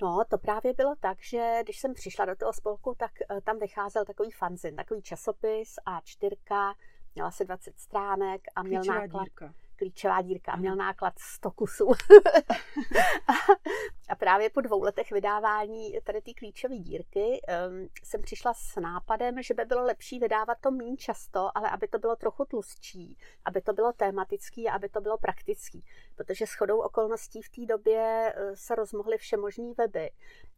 No, 0.01 0.23
to 0.29 0.37
právě 0.37 0.73
bylo 0.73 0.95
tak, 0.99 1.17
že 1.23 1.59
když 1.63 1.79
jsem 1.79 1.93
přišla 1.93 2.25
do 2.25 2.35
toho 2.35 2.53
spolku, 2.53 2.95
tak 2.97 3.11
eh, 3.21 3.41
tam 3.41 3.59
vycházel 3.59 4.05
takový 4.05 4.31
fanzin, 4.31 4.75
takový 4.75 5.01
časopis 5.01 5.75
A4, 5.87 6.75
měla 7.15 7.31
se 7.31 7.45
20 7.45 7.79
stránek 7.79 8.41
a 8.55 8.63
měl 8.63 8.81
Klíčová 8.81 8.99
náklad. 8.99 9.23
Dírka 9.23 9.53
klíčová 9.79 10.21
dírka 10.21 10.51
a 10.51 10.55
měl 10.55 10.75
náklad 10.75 11.13
100 11.19 11.51
kusů. 11.51 11.87
a 14.09 14.15
právě 14.15 14.49
po 14.49 14.61
dvou 14.61 14.83
letech 14.83 15.11
vydávání 15.11 15.99
tady 16.03 16.21
ty 16.21 16.33
klíčové 16.33 16.75
dírky 16.75 17.41
um, 17.69 17.89
jsem 18.03 18.21
přišla 18.21 18.53
s 18.53 18.79
nápadem, 18.79 19.43
že 19.43 19.53
by 19.53 19.65
bylo 19.65 19.83
lepší 19.83 20.19
vydávat 20.19 20.57
to 20.61 20.71
méně 20.71 20.97
často, 20.97 21.57
ale 21.57 21.69
aby 21.69 21.87
to 21.87 21.99
bylo 21.99 22.15
trochu 22.15 22.45
tlustší, 22.45 23.17
aby 23.45 23.61
to 23.61 23.73
bylo 23.73 23.93
tematický 23.93 24.67
a 24.67 24.73
aby 24.75 24.89
to 24.89 25.01
bylo 25.01 25.17
praktický. 25.17 25.85
Protože 26.15 26.47
s 26.47 26.53
chodou 26.53 26.79
okolností 26.79 27.41
v 27.41 27.49
té 27.49 27.65
době 27.65 28.33
uh, 28.37 28.51
se 28.53 28.75
rozmohly 28.75 29.17
všemožné 29.17 29.73
weby. 29.77 30.11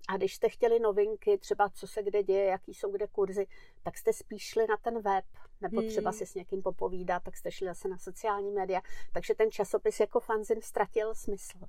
A 0.09 0.17
když 0.17 0.35
jste 0.35 0.49
chtěli 0.49 0.79
novinky, 0.79 1.37
třeba 1.37 1.69
co 1.69 1.87
se 1.87 2.03
kde 2.03 2.23
děje, 2.23 2.45
jaký 2.45 2.73
jsou 2.73 2.91
kde 2.91 3.07
kurzy, 3.07 3.47
tak 3.83 3.97
jste 3.97 4.13
spíš 4.13 4.43
šli 4.43 4.67
na 4.67 4.77
ten 4.77 5.01
web, 5.01 5.25
nebo 5.61 5.81
třeba 5.81 6.09
hmm. 6.09 6.17
si 6.17 6.25
s 6.25 6.35
někým 6.35 6.61
popovídat, 6.61 7.23
tak 7.23 7.37
jste 7.37 7.51
šli 7.51 7.67
zase 7.67 7.87
na 7.87 7.97
sociální 7.97 8.51
média. 8.51 8.81
Takže 9.13 9.35
ten 9.35 9.51
časopis 9.51 9.99
jako 9.99 10.19
fanzin 10.19 10.61
ztratil 10.61 11.15
smysl. 11.15 11.59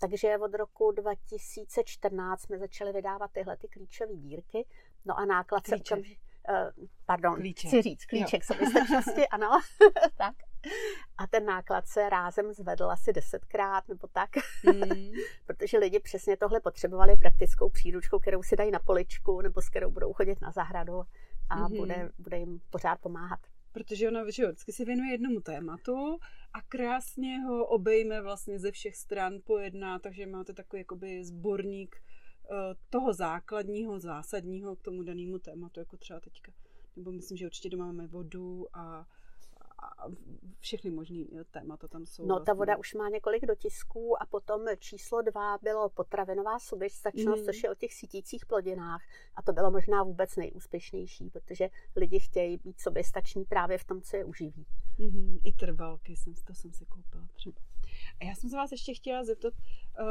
Takže 0.00 0.38
od 0.38 0.54
roku 0.54 0.92
2014 0.92 2.42
jsme 2.42 2.58
začali 2.58 2.92
vydávat 2.92 3.30
tyhle 3.32 3.56
ty 3.56 3.68
klíčové 3.68 4.16
dírky. 4.16 4.66
No 5.04 5.18
a 5.18 5.24
náklad 5.24 5.64
Klíče. 5.64 5.84
se 5.84 5.94
okamžitě... 5.94 6.20
Uh, 6.48 6.86
pardon, 7.06 7.34
Klíček. 7.34 7.68
chci 7.68 7.82
říct, 7.82 8.04
klíček 8.04 8.44
soběstačnosti, 8.44 9.28
ano, 9.30 9.60
tak. 10.16 10.34
A 11.18 11.26
ten 11.26 11.44
náklad 11.44 11.86
se 11.86 12.08
rázem 12.08 12.52
zvedl 12.52 12.90
asi 12.90 13.12
desetkrát 13.12 13.88
nebo 13.88 14.08
tak, 14.08 14.30
mm. 14.64 15.12
protože 15.46 15.78
lidi 15.78 16.00
přesně 16.00 16.36
tohle 16.36 16.60
potřebovali 16.60 17.16
praktickou 17.16 17.68
příručku, 17.70 18.18
kterou 18.18 18.42
si 18.42 18.56
dají 18.56 18.70
na 18.70 18.78
poličku 18.78 19.40
nebo 19.40 19.62
s 19.62 19.68
kterou 19.68 19.90
budou 19.90 20.12
chodit 20.12 20.40
na 20.40 20.50
zahradu 20.50 21.02
a 21.48 21.56
mm-hmm. 21.56 21.76
bude, 21.76 22.10
bude 22.18 22.38
jim 22.38 22.60
pořád 22.70 23.00
pomáhat. 23.00 23.40
Protože 23.72 24.08
ona 24.08 24.30
že 24.30 24.46
vždycky 24.46 24.72
se 24.72 24.84
věnuje 24.84 25.10
jednomu 25.10 25.40
tématu 25.40 26.18
a 26.52 26.62
krásně 26.68 27.38
ho 27.40 27.66
obejme 27.66 28.22
vlastně 28.22 28.58
ze 28.58 28.70
všech 28.70 28.96
stran, 28.96 29.38
pojedná, 29.44 29.98
takže 29.98 30.26
máte 30.26 30.52
takový 30.52 30.80
jakoby 30.80 31.24
sborník 31.24 31.96
uh, 31.96 32.56
toho 32.90 33.12
základního, 33.12 34.00
zásadního 34.00 34.76
k 34.76 34.82
tomu 34.82 35.02
danému 35.02 35.38
tématu, 35.38 35.80
jako 35.80 35.96
třeba 35.96 36.20
teďka. 36.20 36.52
Nebo 36.96 37.12
myslím, 37.12 37.36
že 37.36 37.46
určitě 37.46 37.70
doma 37.70 37.86
máme 37.86 38.06
vodu 38.06 38.66
a 38.72 39.06
a 39.78 40.08
všechny 40.58 40.90
možný 40.90 41.28
témata 41.50 41.88
tam 41.88 42.06
jsou. 42.06 42.22
No, 42.22 42.28
vlastně. 42.28 42.44
ta 42.44 42.54
voda 42.54 42.76
už 42.76 42.94
má 42.94 43.08
několik 43.08 43.46
dotisků 43.46 44.22
a 44.22 44.26
potom 44.26 44.60
číslo 44.78 45.22
dva 45.22 45.58
bylo 45.62 45.88
potravinová 45.88 46.58
soběstačnost, 46.58 47.40
mm. 47.40 47.46
což 47.46 47.62
je 47.62 47.70
o 47.70 47.74
těch 47.74 47.94
sítících 47.94 48.46
plodinách 48.46 49.02
a 49.34 49.42
to 49.42 49.52
bylo 49.52 49.70
možná 49.70 50.02
vůbec 50.02 50.36
nejúspěšnější, 50.36 51.30
protože 51.30 51.68
lidi 51.96 52.20
chtějí 52.20 52.56
být 52.56 52.80
soběstační 52.80 53.44
právě 53.44 53.78
v 53.78 53.84
tom, 53.84 54.02
co 54.02 54.16
je 54.16 54.24
uživí. 54.24 54.66
Mm-hmm. 54.98 55.40
I 55.44 55.52
trvalky, 55.52 56.16
jsem, 56.16 56.34
to 56.44 56.54
jsem 56.54 56.72
si 56.72 56.84
koupila 56.84 57.28
třeba. 57.34 57.60
A 58.20 58.24
já 58.24 58.34
jsem 58.34 58.50
se 58.50 58.56
vás 58.56 58.72
ještě 58.72 58.94
chtěla 58.94 59.24
zeptat, 59.24 59.54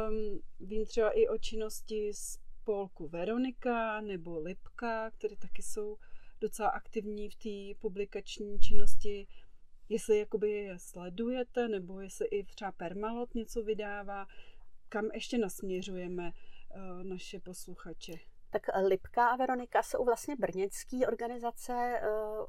um, 0.09 0.39
vím 0.59 0.85
třeba 0.85 1.09
i 1.11 1.27
o 1.27 1.37
činnosti 1.37 2.11
spolku 2.13 3.07
Veronika 3.07 4.01
nebo 4.01 4.39
Lipka, 4.39 5.11
které 5.11 5.35
taky 5.35 5.63
jsou 5.63 5.97
docela 6.41 6.69
aktivní 6.69 7.29
v 7.29 7.35
té 7.35 7.79
publikační 7.79 8.59
činnosti, 8.59 9.27
jestli 9.89 10.19
jakoby 10.19 10.51
je 10.51 10.79
sledujete, 10.79 11.67
nebo 11.67 11.99
jestli 11.99 12.27
i 12.27 12.43
třeba 12.43 12.71
Permalot 12.71 13.35
něco 13.35 13.63
vydává, 13.63 14.27
kam 14.89 15.05
ještě 15.13 15.37
nasměřujeme 15.37 16.31
uh, 16.31 17.03
naše 17.03 17.39
posluchače? 17.39 18.13
Tak 18.49 18.61
Lipka 18.87 19.27
a 19.27 19.35
Veronika 19.35 19.83
jsou 19.83 20.05
vlastně 20.05 20.35
brněnské 20.35 20.97
organizace 21.07 22.01
uh, 22.03 22.45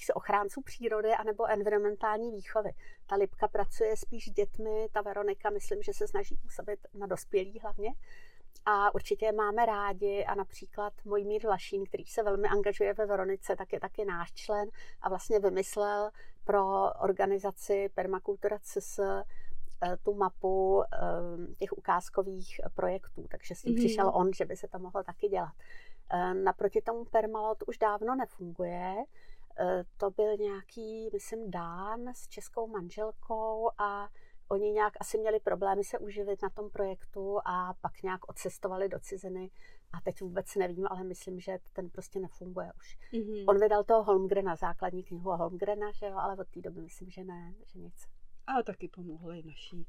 se 0.00 0.14
ochránců 0.14 0.62
přírody 0.62 1.12
anebo 1.12 1.46
environmentální 1.46 2.30
výchovy. 2.30 2.70
Ta 3.06 3.16
Lipka 3.16 3.48
pracuje 3.48 3.96
spíš 3.96 4.28
s 4.28 4.32
dětmi, 4.32 4.88
ta 4.92 5.02
Veronika 5.02 5.50
myslím, 5.50 5.82
že 5.82 5.92
se 5.92 6.08
snaží 6.08 6.36
působit 6.36 6.80
na 6.94 7.06
dospělí 7.06 7.58
hlavně. 7.58 7.90
A 8.64 8.94
určitě 8.94 9.26
je 9.26 9.32
máme 9.32 9.66
rádi 9.66 10.24
a 10.24 10.34
například 10.34 10.92
můj 11.04 11.24
mír 11.24 11.46
Lašín, 11.46 11.84
který 11.86 12.04
se 12.04 12.22
velmi 12.22 12.48
angažuje 12.48 12.94
ve 12.94 13.06
Veronice, 13.06 13.56
tak 13.56 13.72
je 13.72 13.80
taky 13.80 14.04
náš 14.04 14.32
člen 14.32 14.68
a 15.00 15.08
vlastně 15.08 15.38
vymyslel 15.38 16.10
pro 16.44 16.92
organizaci 16.92 17.88
Permakultura 17.94 18.58
CS 18.58 18.98
eh, 18.98 19.96
tu 20.02 20.14
mapu 20.14 20.82
eh, 20.82 21.54
těch 21.58 21.72
ukázkových 21.72 22.60
projektů, 22.74 23.26
takže 23.30 23.54
s 23.54 23.62
tím 23.62 23.72
mm. 23.72 23.78
přišel 23.78 24.10
on, 24.14 24.32
že 24.32 24.44
by 24.44 24.56
se 24.56 24.68
to 24.68 24.78
mohlo 24.78 25.02
taky 25.02 25.28
dělat. 25.28 25.52
Eh, 26.12 26.34
naproti 26.34 26.82
tomu 26.82 27.04
Permalot 27.04 27.62
už 27.66 27.78
dávno 27.78 28.14
nefunguje, 28.14 29.04
to 29.96 30.10
byl 30.10 30.36
nějaký, 30.36 31.10
myslím, 31.12 31.50
Dán 31.50 32.08
s 32.14 32.28
českou 32.28 32.66
manželkou 32.66 33.70
a 33.78 34.08
oni 34.48 34.70
nějak 34.72 34.92
asi 35.00 35.18
měli 35.18 35.40
problémy 35.40 35.84
se 35.84 35.98
uživit 35.98 36.42
na 36.42 36.50
tom 36.50 36.70
projektu 36.70 37.38
a 37.44 37.74
pak 37.80 38.02
nějak 38.02 38.28
odcestovali 38.28 38.88
do 38.88 38.98
ciziny 38.98 39.50
a 39.92 40.00
teď 40.00 40.20
vůbec 40.20 40.54
nevím, 40.56 40.86
ale 40.90 41.04
myslím, 41.04 41.40
že 41.40 41.58
ten 41.72 41.90
prostě 41.90 42.20
nefunguje 42.20 42.72
už. 42.78 42.98
Mm-hmm. 43.12 43.44
On 43.48 43.60
vydal 43.60 43.84
toho 43.84 44.02
Holmgrena, 44.02 44.56
základní 44.56 45.04
knihu 45.04 45.30
Holmgrena, 45.30 45.92
že 45.92 46.06
jo, 46.06 46.16
ale 46.16 46.36
od 46.36 46.48
té 46.48 46.60
doby 46.60 46.80
myslím, 46.80 47.10
že 47.10 47.24
ne, 47.24 47.54
že 47.66 47.78
nic. 47.78 47.94
Ale 48.46 48.62
taky 48.62 48.88
pomohli 48.88 49.42
naší 49.42 49.76
uh, 49.76 49.84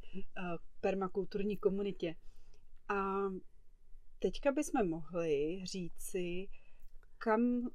permakulturní 0.81 1.57
komunitě. 1.57 2.15
A 2.89 2.95
teďka 4.19 4.51
bychom 4.51 4.89
mohli 4.89 5.61
říci, 5.65 6.47
kam 7.17 7.69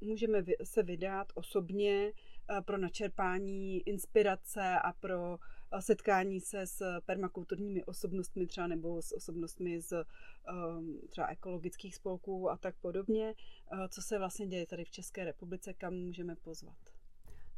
můžeme 0.00 0.44
se 0.64 0.82
vydat 0.82 1.26
osobně 1.34 2.12
uh, 2.50 2.60
pro 2.60 2.78
načerpání 2.78 3.80
inspirace 3.80 4.78
a 4.84 4.92
pro 4.92 5.38
setkání 5.80 6.40
se 6.40 6.66
s 6.66 7.00
permakulturními 7.06 7.84
osobnostmi 7.84 8.46
třeba 8.46 8.66
nebo 8.66 9.02
s 9.02 9.12
osobnostmi 9.16 9.80
z 9.80 9.92
um, 9.92 11.00
třeba 11.08 11.26
ekologických 11.26 11.94
spolků 11.94 12.50
a 12.50 12.56
tak 12.56 12.74
podobně. 12.80 13.34
Uh, 13.72 13.86
co 13.88 14.02
se 14.02 14.18
vlastně 14.18 14.46
děje 14.46 14.66
tady 14.66 14.84
v 14.84 14.90
České 14.90 15.24
republice, 15.24 15.74
kam 15.74 15.94
můžeme 15.94 16.36
pozvat? 16.36 16.76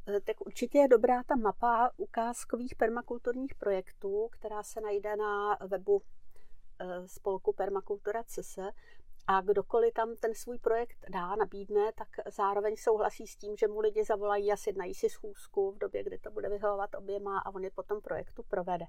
Eh, 0.09 0.21
tak 0.21 0.41
určitě 0.41 0.79
je 0.79 0.89
dobrá 0.89 1.23
ta 1.23 1.37
mapa 1.37 1.91
ukázkových 1.97 2.75
permakulturních 2.75 3.55
projektů, 3.55 4.29
která 4.33 4.63
se 4.63 4.81
najde 4.81 5.17
na 5.17 5.59
webu 5.67 6.03
eh, 6.81 7.09
spolku 7.09 7.53
Permakultura 7.53 8.23
CS. 8.25 8.59
A 9.27 9.41
kdokoliv 9.41 9.95
tam 9.95 10.17
ten 10.17 10.35
svůj 10.35 10.59
projekt 10.59 10.99
dá, 11.11 11.37
nabídne, 11.37 11.93
tak 11.93 12.09
zároveň 12.37 12.77
souhlasí 12.77 13.27
s 13.27 13.37
tím, 13.37 13.57
že 13.57 13.69
mu 13.69 13.81
lidi 13.81 14.05
zavolají 14.05 14.53
a 14.53 14.57
sjednají 14.57 14.95
si 14.95 15.09
schůzku 15.09 15.71
v 15.71 15.79
době, 15.79 16.05
kdy 16.05 16.19
to 16.19 16.31
bude 16.31 16.49
vyhovovat 16.49 16.95
oběma 16.95 17.39
a 17.39 17.55
on 17.55 17.65
je 17.65 17.71
potom 17.71 18.01
projektu 18.01 18.43
provede. 18.43 18.85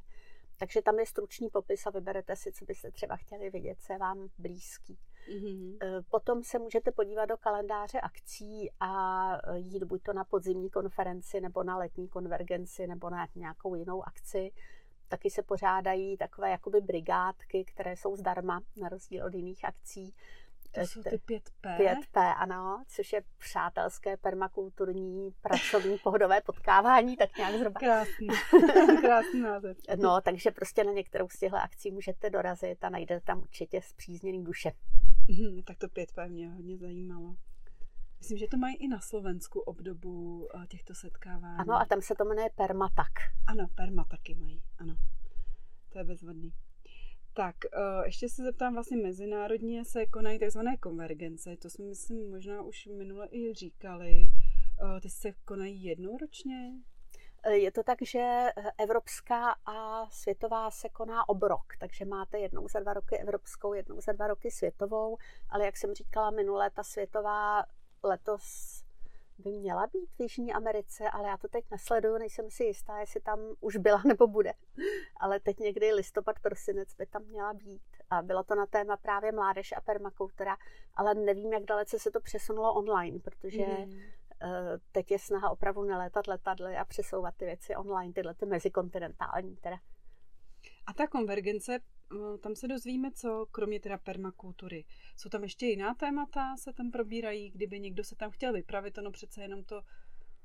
Takže 0.60 0.82
tam 0.82 1.00
je 1.00 1.06
stručný 1.06 1.50
popis 1.50 1.88
a 1.88 1.90
vyberete 1.90 2.36
si, 2.36 2.52
co 2.52 2.66
byste 2.66 2.92
třeba 2.92 3.16
chtěli 3.16 3.50
vidět, 3.50 3.78
co 3.82 3.94
je 3.94 4.00
vám 4.00 4.30
blízký. 4.38 5.00
Mm-hmm. 5.34 5.78
Potom 6.10 6.44
se 6.44 6.60
můžete 6.60 6.92
podívat 6.92 7.26
do 7.26 7.38
kalendáře 7.38 8.00
akcí 8.00 8.72
a 8.80 9.32
jít 9.56 9.84
buď 9.84 10.04
to 10.04 10.14
na 10.14 10.24
podzimní 10.24 10.70
konferenci, 10.70 11.42
nebo 11.42 11.64
na 11.64 11.78
letní 11.78 12.08
konvergenci, 12.08 12.88
nebo 12.88 13.10
na 13.10 13.28
nějakou 13.36 13.76
jinou 13.76 14.04
akci. 14.08 14.52
Taky 15.12 15.30
se 15.30 15.44
pořádají 15.44 16.18
takové 16.18 16.50
jakoby 16.52 16.82
brigádky, 16.82 17.66
které 17.66 17.96
jsou 17.96 18.16
zdarma, 18.16 18.62
na 18.78 18.90
rozdíl 18.90 19.26
od 19.26 19.34
jiných 19.34 19.66
akcí. 19.66 20.14
To 20.72 20.82
jsou 20.82 21.04
ty 21.04 21.18
5P? 21.18 21.78
5P, 21.78 22.34
ano, 22.38 22.84
což 22.88 23.14
je 23.14 23.24
přátelské 23.38 24.18
permakulturní 24.18 25.32
pracovní 25.42 25.98
pohodové 25.98 26.42
potkávání, 26.42 27.18
tak 27.18 27.38
nějak 27.38 27.56
zhruba. 27.56 27.80
Krásný, 27.80 28.28
krásný 29.02 29.42
název. 29.42 29.78
No, 29.96 30.22
takže 30.22 30.52
prostě 30.52 30.84
na 30.84 30.92
některou 30.92 31.30
z 31.30 31.40
těchto 31.40 31.58
akcí 31.58 31.92
můžete 31.92 32.30
dorazit 32.30 32.84
a 32.84 32.90
najdete 32.90 33.22
tam 33.26 33.40
určitě 33.40 33.82
zpřízněný 33.82 34.44
duše. 34.44 34.72
Hmm, 35.30 35.64
tak 35.64 35.78
to 35.78 35.88
5P 35.88 36.30
mě 36.30 36.50
hodně 36.50 36.78
zajímalo. 36.78 37.36
Myslím, 38.22 38.38
že 38.38 38.48
to 38.48 38.58
mají 38.58 38.76
i 38.76 38.88
na 38.88 39.00
Slovensku 39.00 39.60
obdobu 39.60 40.48
eh, 40.56 40.68
těchto 40.68 40.94
setkávání. 40.96 41.58
Ano, 41.60 41.74
a 41.74 41.86
tam 41.86 42.02
se 42.02 42.16
to 42.16 42.26
jmenuje 42.26 42.50
Permatak. 42.56 43.12
Ano, 43.48 43.68
Permataky 43.76 44.36
mají, 44.36 44.64
ano. 44.78 44.96
To 45.90 45.98
je 45.98 46.04
bezvadný. 46.04 46.54
Tak, 47.34 47.56
eh, 47.66 48.06
ještě 48.06 48.30
se 48.30 48.44
zeptám, 48.44 48.74
vlastně 48.74 48.98
mezinárodně 48.98 49.86
se 49.86 50.06
konají 50.06 50.40
takzvané 50.40 50.78
konvergence, 50.78 51.58
to 51.58 51.70
jsme, 51.70 51.86
myslím, 51.86 52.32
možná 52.32 52.62
už 52.62 52.86
minule 52.98 53.28
i 53.32 53.54
říkali. 53.54 54.32
Eh, 54.98 55.02
ty 55.02 55.10
se 55.10 55.32
konají 55.46 55.84
jednou 55.84 56.18
ročně? 56.18 56.74
Je 57.50 57.72
to 57.72 57.84
tak, 57.84 57.98
že 58.02 58.50
evropská 58.78 59.56
a 59.66 60.10
světová 60.10 60.72
se 60.72 60.90
koná 60.90 61.30
obrok, 61.30 61.66
takže 61.80 62.06
máte 62.06 62.40
jednou 62.40 62.68
za 62.68 62.80
dva 62.80 62.94
roky 62.94 63.18
evropskou, 63.18 63.74
jednou 63.74 64.02
za 64.02 64.12
dva 64.12 64.28
roky 64.28 64.52
světovou, 64.52 65.18
ale 65.50 65.66
jak 65.66 65.78
jsem 65.78 65.94
říkala 65.94 66.32
minule, 66.32 66.70
ta 66.70 66.84
světová 66.84 67.66
letos 68.04 68.82
by 69.38 69.52
měla 69.52 69.88
být 69.88 70.10
v 70.16 70.20
Jižní 70.20 70.54
Americe, 70.54 71.10
ale 71.10 71.28
já 71.28 71.38
to 71.38 71.48
teď 71.48 71.66
nesleduju, 71.72 72.18
nejsem 72.18 72.52
si 72.52 72.64
jistá, 72.64 73.00
jestli 73.00 73.22
tam 73.22 73.40
už 73.60 73.78
byla 73.78 74.02
nebo 74.08 74.28
bude. 74.28 74.54
Ale 75.18 75.40
teď 75.40 75.60
někdy 75.60 75.94
listopad, 75.94 76.40
prosinec 76.40 76.94
by 76.94 77.06
tam 77.06 77.24
měla 77.24 77.54
být. 77.54 77.82
A 78.10 78.22
bylo 78.22 78.44
to 78.44 78.56
na 78.56 78.66
téma 78.66 78.98
právě 78.98 79.32
mládež 79.32 79.72
a 79.78 79.82
permakultura, 79.82 80.58
ale 80.96 81.16
nevím, 81.16 81.54
jak 81.54 81.64
dalece 81.64 82.00
se 82.00 82.12
to 82.12 82.22
přesunulo 82.22 82.74
online, 82.74 83.20
protože 83.20 83.66
mm. 83.66 84.00
teď 84.92 85.12
je 85.12 85.20
snaha 85.20 85.50
opravdu 85.50 85.84
nelétat 85.84 86.28
letadly 86.28 86.78
a 86.78 86.86
přesouvat 86.86 87.36
ty 87.36 87.46
věci 87.46 87.76
online, 87.76 88.14
tyhle 88.14 88.34
ty 88.34 88.46
mezikontinentální 88.46 89.56
teda. 89.56 89.78
A 90.86 90.94
ta 90.94 91.08
konvergence 91.08 91.80
Eh, 92.14 92.38
tam 92.38 92.56
se 92.56 92.68
dozvíme, 92.68 93.12
co 93.12 93.46
kromě 93.52 93.80
teda 93.80 93.98
permakultury. 93.98 94.86
Jsou 95.18 95.30
tam 95.30 95.44
ještě 95.44 95.66
jiná 95.66 95.94
témata, 95.94 96.58
se 96.58 96.74
tam 96.74 96.92
probírají, 96.92 97.50
kdyby 97.50 97.80
někdo 97.80 98.04
se 98.04 98.16
tam 98.16 98.32
chtěl 98.32 98.54
vypravit, 98.54 98.98
ono 98.98 99.12
přece 99.12 99.42
jenom 99.42 99.64
to, 99.64 99.82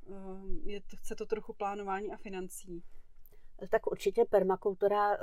eh, 0.09 0.13
je, 0.65 0.81
chce 0.97 1.15
to 1.15 1.27
trochu 1.27 1.53
plánování 1.53 2.13
a 2.13 2.17
financí. 2.17 2.83
Tak 3.71 3.87
určitě 3.87 4.25
permakultura 4.25 5.15
eh, 5.15 5.19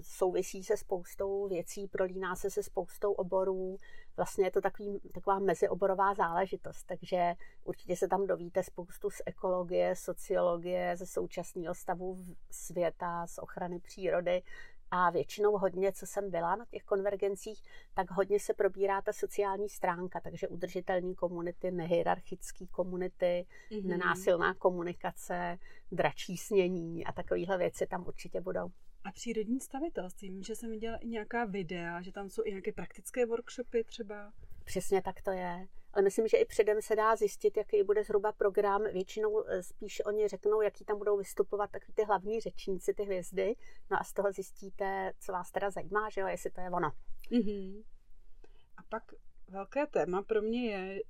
souvisí 0.00 0.62
se 0.62 0.76
spoustou 0.76 1.48
věcí, 1.48 1.88
prolíná 1.88 2.36
se 2.36 2.50
se 2.50 2.62
spoustou 2.62 3.12
oborů. 3.12 3.76
Vlastně 4.16 4.44
je 4.44 4.50
to 4.50 4.60
takový, 4.60 5.00
taková 5.14 5.38
mezioborová 5.38 6.14
záležitost, 6.14 6.84
takže 6.84 7.34
určitě 7.64 7.96
se 7.96 8.08
tam 8.08 8.26
dovíte 8.26 8.62
spoustu 8.62 9.10
z 9.10 9.22
ekologie, 9.26 9.96
sociologie, 9.96 10.96
ze 10.96 11.06
současného 11.06 11.74
stavu 11.74 12.24
světa, 12.50 13.26
z 13.26 13.38
ochrany 13.38 13.80
přírody, 13.80 14.42
a 14.90 15.10
většinou 15.10 15.58
hodně, 15.58 15.92
co 15.92 16.06
jsem 16.06 16.30
byla 16.30 16.56
na 16.56 16.64
těch 16.64 16.82
konvergencích, 16.82 17.62
tak 17.94 18.10
hodně 18.10 18.40
se 18.40 18.54
probírá 18.54 19.02
ta 19.02 19.12
sociální 19.12 19.68
stránka, 19.68 20.20
takže 20.20 20.48
udržitelní 20.48 21.14
komunity, 21.14 21.70
nehierarchické 21.70 22.66
komunity, 22.66 23.46
mm-hmm. 23.70 23.86
nenásilná 23.86 24.54
komunikace, 24.54 25.58
dračí 25.92 26.36
snění 26.36 27.04
a 27.04 27.12
takovéhle 27.12 27.58
věci 27.58 27.86
tam 27.86 28.06
určitě 28.06 28.40
budou. 28.40 28.68
A 29.06 29.12
přírodní 29.12 29.60
stavitelství, 29.60 30.30
vím, 30.30 30.42
že 30.42 30.56
jsem 30.56 30.70
viděla 30.70 30.96
i 30.96 31.06
nějaká 31.06 31.44
videa, 31.44 32.02
že 32.02 32.12
tam 32.12 32.30
jsou 32.30 32.42
i 32.44 32.50
nějaké 32.50 32.72
praktické 32.72 33.26
workshopy 33.26 33.84
třeba. 33.84 34.32
Přesně 34.64 35.02
tak 35.02 35.22
to 35.22 35.30
je 35.30 35.68
ale 35.96 36.02
myslím, 36.02 36.28
že 36.28 36.36
i 36.36 36.44
předem 36.44 36.82
se 36.82 36.96
dá 36.96 37.16
zjistit, 37.16 37.56
jaký 37.56 37.82
bude 37.82 38.04
zhruba 38.04 38.32
program. 38.32 38.84
Většinou 38.92 39.44
eh, 39.46 39.62
spíš 39.62 40.02
oni 40.06 40.28
řeknou, 40.28 40.60
jaký 40.60 40.84
tam 40.84 40.98
budou 40.98 41.16
vystupovat 41.18 41.70
takový 41.70 41.92
ty 41.92 42.04
hlavní 42.04 42.40
řečníci, 42.40 42.94
ty 42.94 43.02
hvězdy. 43.02 43.56
No 43.90 44.00
a 44.00 44.04
z 44.04 44.12
toho 44.12 44.32
zjistíte, 44.32 45.12
co 45.18 45.32
vás 45.32 45.50
teda 45.50 45.70
zajímá, 45.70 46.08
že 46.10 46.20
jo, 46.20 46.26
jestli 46.26 46.50
to 46.50 46.60
je 46.60 46.70
ono. 46.70 46.92
Mm-hmm. 47.30 47.84
A 48.76 48.82
pak 48.88 49.02
velké 49.48 49.86
téma 49.86 50.22
pro 50.22 50.42
mě 50.42 50.70
je, 50.70 51.02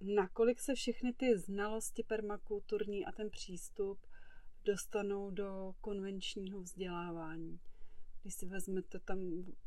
nakolik 0.00 0.60
se 0.60 0.74
všechny 0.74 1.12
ty 1.12 1.38
znalosti 1.38 2.02
permakulturní 2.02 3.06
a 3.06 3.12
ten 3.12 3.30
přístup 3.30 3.98
dostanou 4.64 5.30
do 5.30 5.74
konvenčního 5.80 6.60
vzdělávání. 6.60 7.60
Když 8.22 8.34
si 8.34 8.46
vezmete 8.46 8.98
tam, 8.98 9.18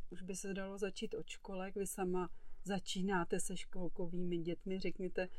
už 0.09 0.21
by 0.21 0.35
se 0.35 0.53
dalo 0.53 0.77
začít 0.77 1.13
od 1.13 1.27
školek, 1.27 1.75
vy 1.75 1.87
sama 1.87 2.29
začínáte 2.63 3.39
se 3.39 3.57
školkovými 3.57 4.37
dětmi, 4.37 4.79
řekněte, 4.79 5.29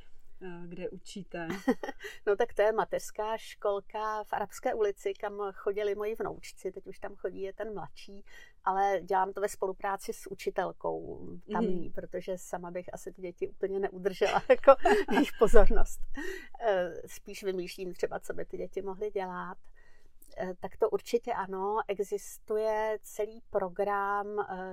Eh, 0.43 0.63
kde 0.67 0.91
učíte? 0.91 1.49
no 2.27 2.37
tak 2.37 2.55
to 2.55 2.63
je 2.63 2.73
mateřská 2.73 3.37
školka 3.37 4.25
v 4.25 4.33
Arabské 4.33 4.75
ulici, 4.75 5.15
kam 5.15 5.53
chodili 5.53 5.95
moji 5.95 6.15
vnoučci, 6.15 6.73
teď 6.73 6.87
už 6.87 6.99
tam 6.99 7.15
chodí 7.15 7.43
je 7.43 7.53
ten 7.53 7.75
mladší, 7.75 8.25
ale 8.67 9.01
dělám 9.03 9.33
to 9.33 9.41
ve 9.41 9.49
spolupráci 9.49 10.13
s 10.13 10.31
učitelkou 10.31 11.21
tamní, 11.53 11.87
mm. 11.87 11.93
protože 11.93 12.39
sama 12.39 12.71
bych 12.71 12.95
asi 12.95 13.13
ty 13.13 13.23
děti 13.23 13.49
úplně 13.49 13.81
neudržela 13.81 14.43
jako 14.49 14.75
jejich 15.13 15.31
pozornost. 15.39 16.01
Eh, 16.61 16.93
spíš 17.07 17.45
vymýšlím 17.45 17.93
třeba, 17.93 18.21
co 18.21 18.35
by 18.35 18.45
ty 18.45 18.57
děti 18.57 18.83
mohly 18.83 19.11
dělat 19.11 19.59
eh, 20.39 20.55
tak 20.61 20.77
to 20.77 20.91
určitě 20.91 21.33
ano. 21.33 21.79
Existuje 21.89 22.99
celý 23.03 23.43
program 23.51 24.27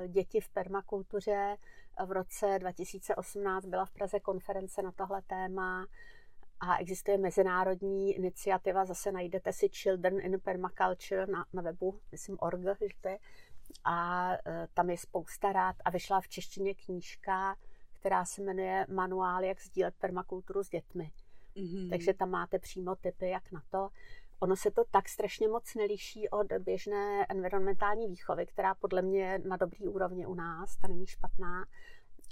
Děti 0.08 0.42
v 0.42 0.50
permakultuře, 0.50 1.58
v 2.06 2.12
roce 2.12 2.60
2018 2.60 3.66
byla 3.66 3.86
v 3.86 3.92
Praze 3.92 4.20
konference 4.20 4.82
na 4.82 4.92
tohle 4.92 5.22
téma 5.22 5.88
a 6.60 6.78
existuje 6.78 7.18
mezinárodní 7.18 8.14
iniciativa, 8.14 8.86
zase 8.86 9.12
najdete 9.12 9.54
si 9.54 9.70
Children 9.70 10.20
in 10.22 10.40
Permaculture 10.40 11.28
na, 11.28 11.46
na 11.54 11.62
webu, 11.62 12.00
myslím 12.12 12.38
org, 12.40 12.62
že 12.62 12.88
to 13.02 13.08
je, 13.08 13.18
a 13.84 14.30
e, 14.34 14.67
tam 14.73 14.89
je 14.89 14.97
spousta 14.97 15.54
rád 15.54 15.76
a 15.86 15.89
vyšla 15.89 16.21
v 16.21 16.28
češtině 16.28 16.73
knížka, 16.73 17.56
která 17.99 18.26
se 18.26 18.41
jmenuje 18.41 18.86
Manuál, 18.89 19.43
jak 19.43 19.62
sdílet 19.62 19.95
permakulturu 19.99 20.63
s 20.63 20.69
dětmi. 20.69 21.12
Mm-hmm. 21.56 21.89
Takže 21.89 22.13
tam 22.13 22.30
máte 22.30 22.60
přímo 22.60 22.95
typy, 22.95 23.30
jak 23.30 23.52
na 23.52 23.63
to. 23.69 23.89
Ono 24.39 24.56
se 24.56 24.71
to 24.71 24.84
tak 24.91 25.10
strašně 25.10 25.47
moc 25.47 25.76
neliší 25.76 26.30
od 26.30 26.54
běžné 26.54 27.26
environmentální 27.30 28.08
výchovy, 28.08 28.45
která 28.45 28.76
podle 28.76 29.02
mě 29.02 29.23
je 29.23 29.39
na 29.39 29.58
dobrý 29.58 29.88
úrovni 29.88 30.26
u 30.26 30.34
nás, 30.34 30.76
ta 30.76 30.88
není 30.88 31.08
špatná, 31.08 31.65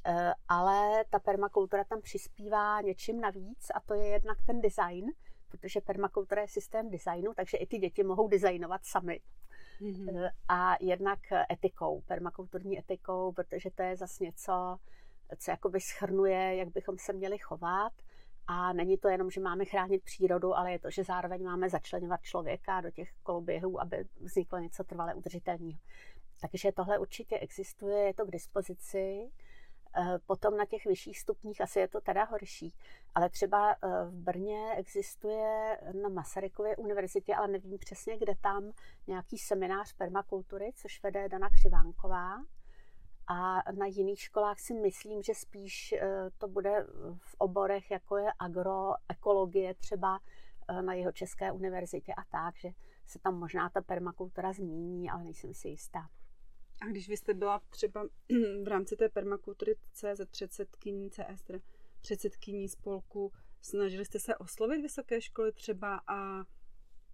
eh, 0.05 0.33
ale 0.47 1.05
ta 1.09 1.19
permakultura 1.19 1.83
tam 1.83 2.01
přispívá 2.01 2.81
něčím 2.81 3.21
navíc 3.21 3.69
a 3.75 3.79
to 3.79 3.93
je 3.93 4.07
jednak 4.07 4.37
ten 4.45 4.61
design, 4.61 5.05
protože 5.49 5.81
permakultura 5.81 6.41
je 6.41 6.47
systém 6.47 6.89
designu, 6.89 7.33
takže 7.35 7.57
i 7.57 7.67
ty 7.67 7.77
děti 7.77 8.03
mohou 8.03 8.27
designovat 8.27 8.85
sami. 8.85 9.21
Mm-hmm. 9.81 10.29
A 10.47 10.75
jednak 10.79 11.19
etikou, 11.51 12.01
permakulturní 12.01 12.79
etikou, 12.79 13.31
protože 13.31 13.71
to 13.71 13.81
je 13.81 13.97
zase 13.97 14.23
něco, 14.23 14.77
co 15.37 15.51
jakoby 15.51 15.79
schrnuje, 15.81 16.55
jak 16.55 16.69
bychom 16.69 16.97
se 16.97 17.13
měli 17.13 17.37
chovat 17.37 17.93
a 18.47 18.73
není 18.73 18.97
to 18.97 19.09
jenom, 19.09 19.31
že 19.31 19.41
máme 19.41 19.65
chránit 19.65 20.03
přírodu, 20.03 20.57
ale 20.57 20.71
je 20.71 20.79
to, 20.79 20.89
že 20.89 21.03
zároveň 21.03 21.43
máme 21.43 21.69
začlenovat 21.69 22.21
člověka 22.21 22.81
do 22.81 22.91
těch 22.91 23.09
koloběhů, 23.23 23.81
aby 23.81 24.05
vzniklo 24.19 24.59
něco 24.59 24.83
trvale 24.83 25.15
udržitelného. 25.15 25.79
Takže 26.41 26.71
tohle 26.71 26.99
určitě 26.99 27.39
existuje, 27.39 27.97
je 27.97 28.13
to 28.13 28.25
k 28.25 28.31
dispozici. 28.31 29.31
Eh, 29.95 30.19
potom 30.25 30.58
na 30.58 30.65
těch 30.65 30.86
vyšších 30.86 31.19
stupních 31.19 31.62
asi 31.62 31.80
je 31.80 31.88
to 31.88 32.01
teda 32.01 32.23
horší. 32.23 32.75
Ale 33.15 33.30
třeba 33.30 33.71
eh, 33.71 34.06
v 34.06 34.13
Brně 34.13 34.73
existuje 34.75 35.77
na 36.01 36.10
Masarykově 36.10 36.75
univerzitě, 36.75 37.36
ale 37.36 37.47
nevím 37.47 37.77
přesně, 37.77 38.17
kde 38.17 38.36
tam, 38.41 38.71
nějaký 39.08 39.38
seminář 39.38 39.93
permakultury, 39.93 40.71
což 40.75 41.04
vede 41.04 41.30
Dana 41.30 41.49
Křivánková. 41.49 42.43
A 43.27 43.71
na 43.71 43.86
jiných 43.86 44.21
školách 44.21 44.60
si 44.60 44.73
myslím, 44.73 45.23
že 45.23 45.36
spíš 45.36 45.91
eh, 45.93 46.30
to 46.38 46.47
bude 46.47 46.88
v 47.17 47.36
oborech, 47.38 47.91
jako 47.91 48.17
je 48.17 48.32
agroekologie 48.39 49.73
třeba 49.73 50.19
na 50.82 50.93
jeho 50.93 51.12
České 51.12 51.51
univerzitě 51.51 52.13
a 52.13 52.23
tak, 52.32 52.58
že 52.58 52.69
se 53.06 53.19
tam 53.19 53.39
možná 53.39 53.69
ta 53.69 53.82
permakultura 53.82 54.54
zmíní, 54.54 55.10
ale 55.10 55.23
nejsem 55.23 55.54
si 55.54 55.67
jistá. 55.67 56.10
A 56.81 56.85
když 56.85 57.09
vy 57.09 57.17
jste 57.17 57.33
byla 57.33 57.61
třeba 57.69 58.07
v 58.63 58.67
rámci 58.67 58.95
té 58.95 59.09
permakultury 59.09 59.75
CZ 59.91 60.21
předsedkyní 60.31 61.09
CS, 61.09 61.51
předsedkyní 62.01 62.69
spolku, 62.69 63.31
snažili 63.61 64.05
jste 64.05 64.19
se 64.19 64.35
oslovit 64.35 64.81
vysoké 64.81 65.21
školy 65.21 65.51
třeba 65.51 66.01
a 66.07 66.45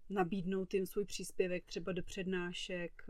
nabídnout 0.09 0.73
jim 0.73 0.85
svůj 0.85 1.05
příspěvek 1.05 1.65
třeba 1.65 1.91
do 1.91 2.03
přednášek, 2.03 3.03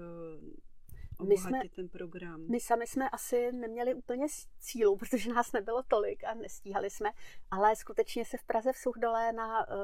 my 1.24 1.38
jsme, 1.38 1.62
ten 1.76 1.90
program? 1.90 2.42
My 2.50 2.60
sami 2.60 2.88
jsme 2.88 3.10
asi 3.10 3.52
neměli 3.52 3.94
úplně 3.94 4.26
cílu, 4.60 4.96
protože 5.00 5.34
nás 5.34 5.52
nebylo 5.52 5.84
tolik 5.88 6.24
a 6.24 6.34
nestíhali 6.34 6.90
jsme, 6.90 7.10
ale 7.52 7.76
skutečně 7.76 8.26
se 8.26 8.38
v 8.38 8.44
Praze 8.44 8.74
v 8.74 8.78
Suchdole 8.78 9.34
na 9.34 9.68
uh, 9.68 9.76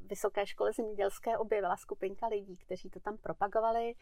Vysoké 0.00 0.46
škole 0.46 0.72
zemědělské 0.72 1.38
objevila 1.38 1.76
skupinka 1.76 2.26
lidí, 2.26 2.56
kteří 2.56 2.90
to 2.90 3.00
tam 3.00 3.18
propagovali 3.18 3.94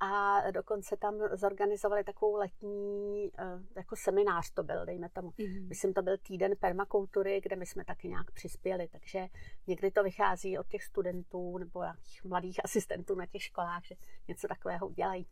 a 0.00 0.40
dokonce 0.50 0.96
tam 0.96 1.14
zorganizovali 1.32 2.04
takovou 2.04 2.36
letní 2.36 3.30
uh, 3.30 3.62
jako 3.76 3.96
seminář 3.96 4.50
to 4.50 4.62
byl, 4.62 4.86
dejme 4.86 5.08
tomu. 5.08 5.30
Mm-hmm. 5.30 5.68
Myslím, 5.68 5.94
to 5.94 6.02
byl 6.02 6.16
týden 6.18 6.52
permakultury, 6.60 7.40
kde 7.40 7.56
my 7.56 7.66
jsme 7.66 7.84
taky 7.84 8.08
nějak 8.08 8.30
přispěli, 8.30 8.88
takže 8.88 9.26
někdy 9.66 9.90
to 9.90 10.02
vychází 10.02 10.58
od 10.58 10.66
těch 10.66 10.82
studentů 10.82 11.58
nebo 11.58 11.82
nějakých 11.82 12.24
mladých 12.24 12.64
asistentů 12.64 13.14
na 13.14 13.26
těch 13.26 13.42
školách, 13.42 13.84
že 13.84 13.94
něco 14.28 14.48
takového 14.48 14.88
udělají. 14.88 15.26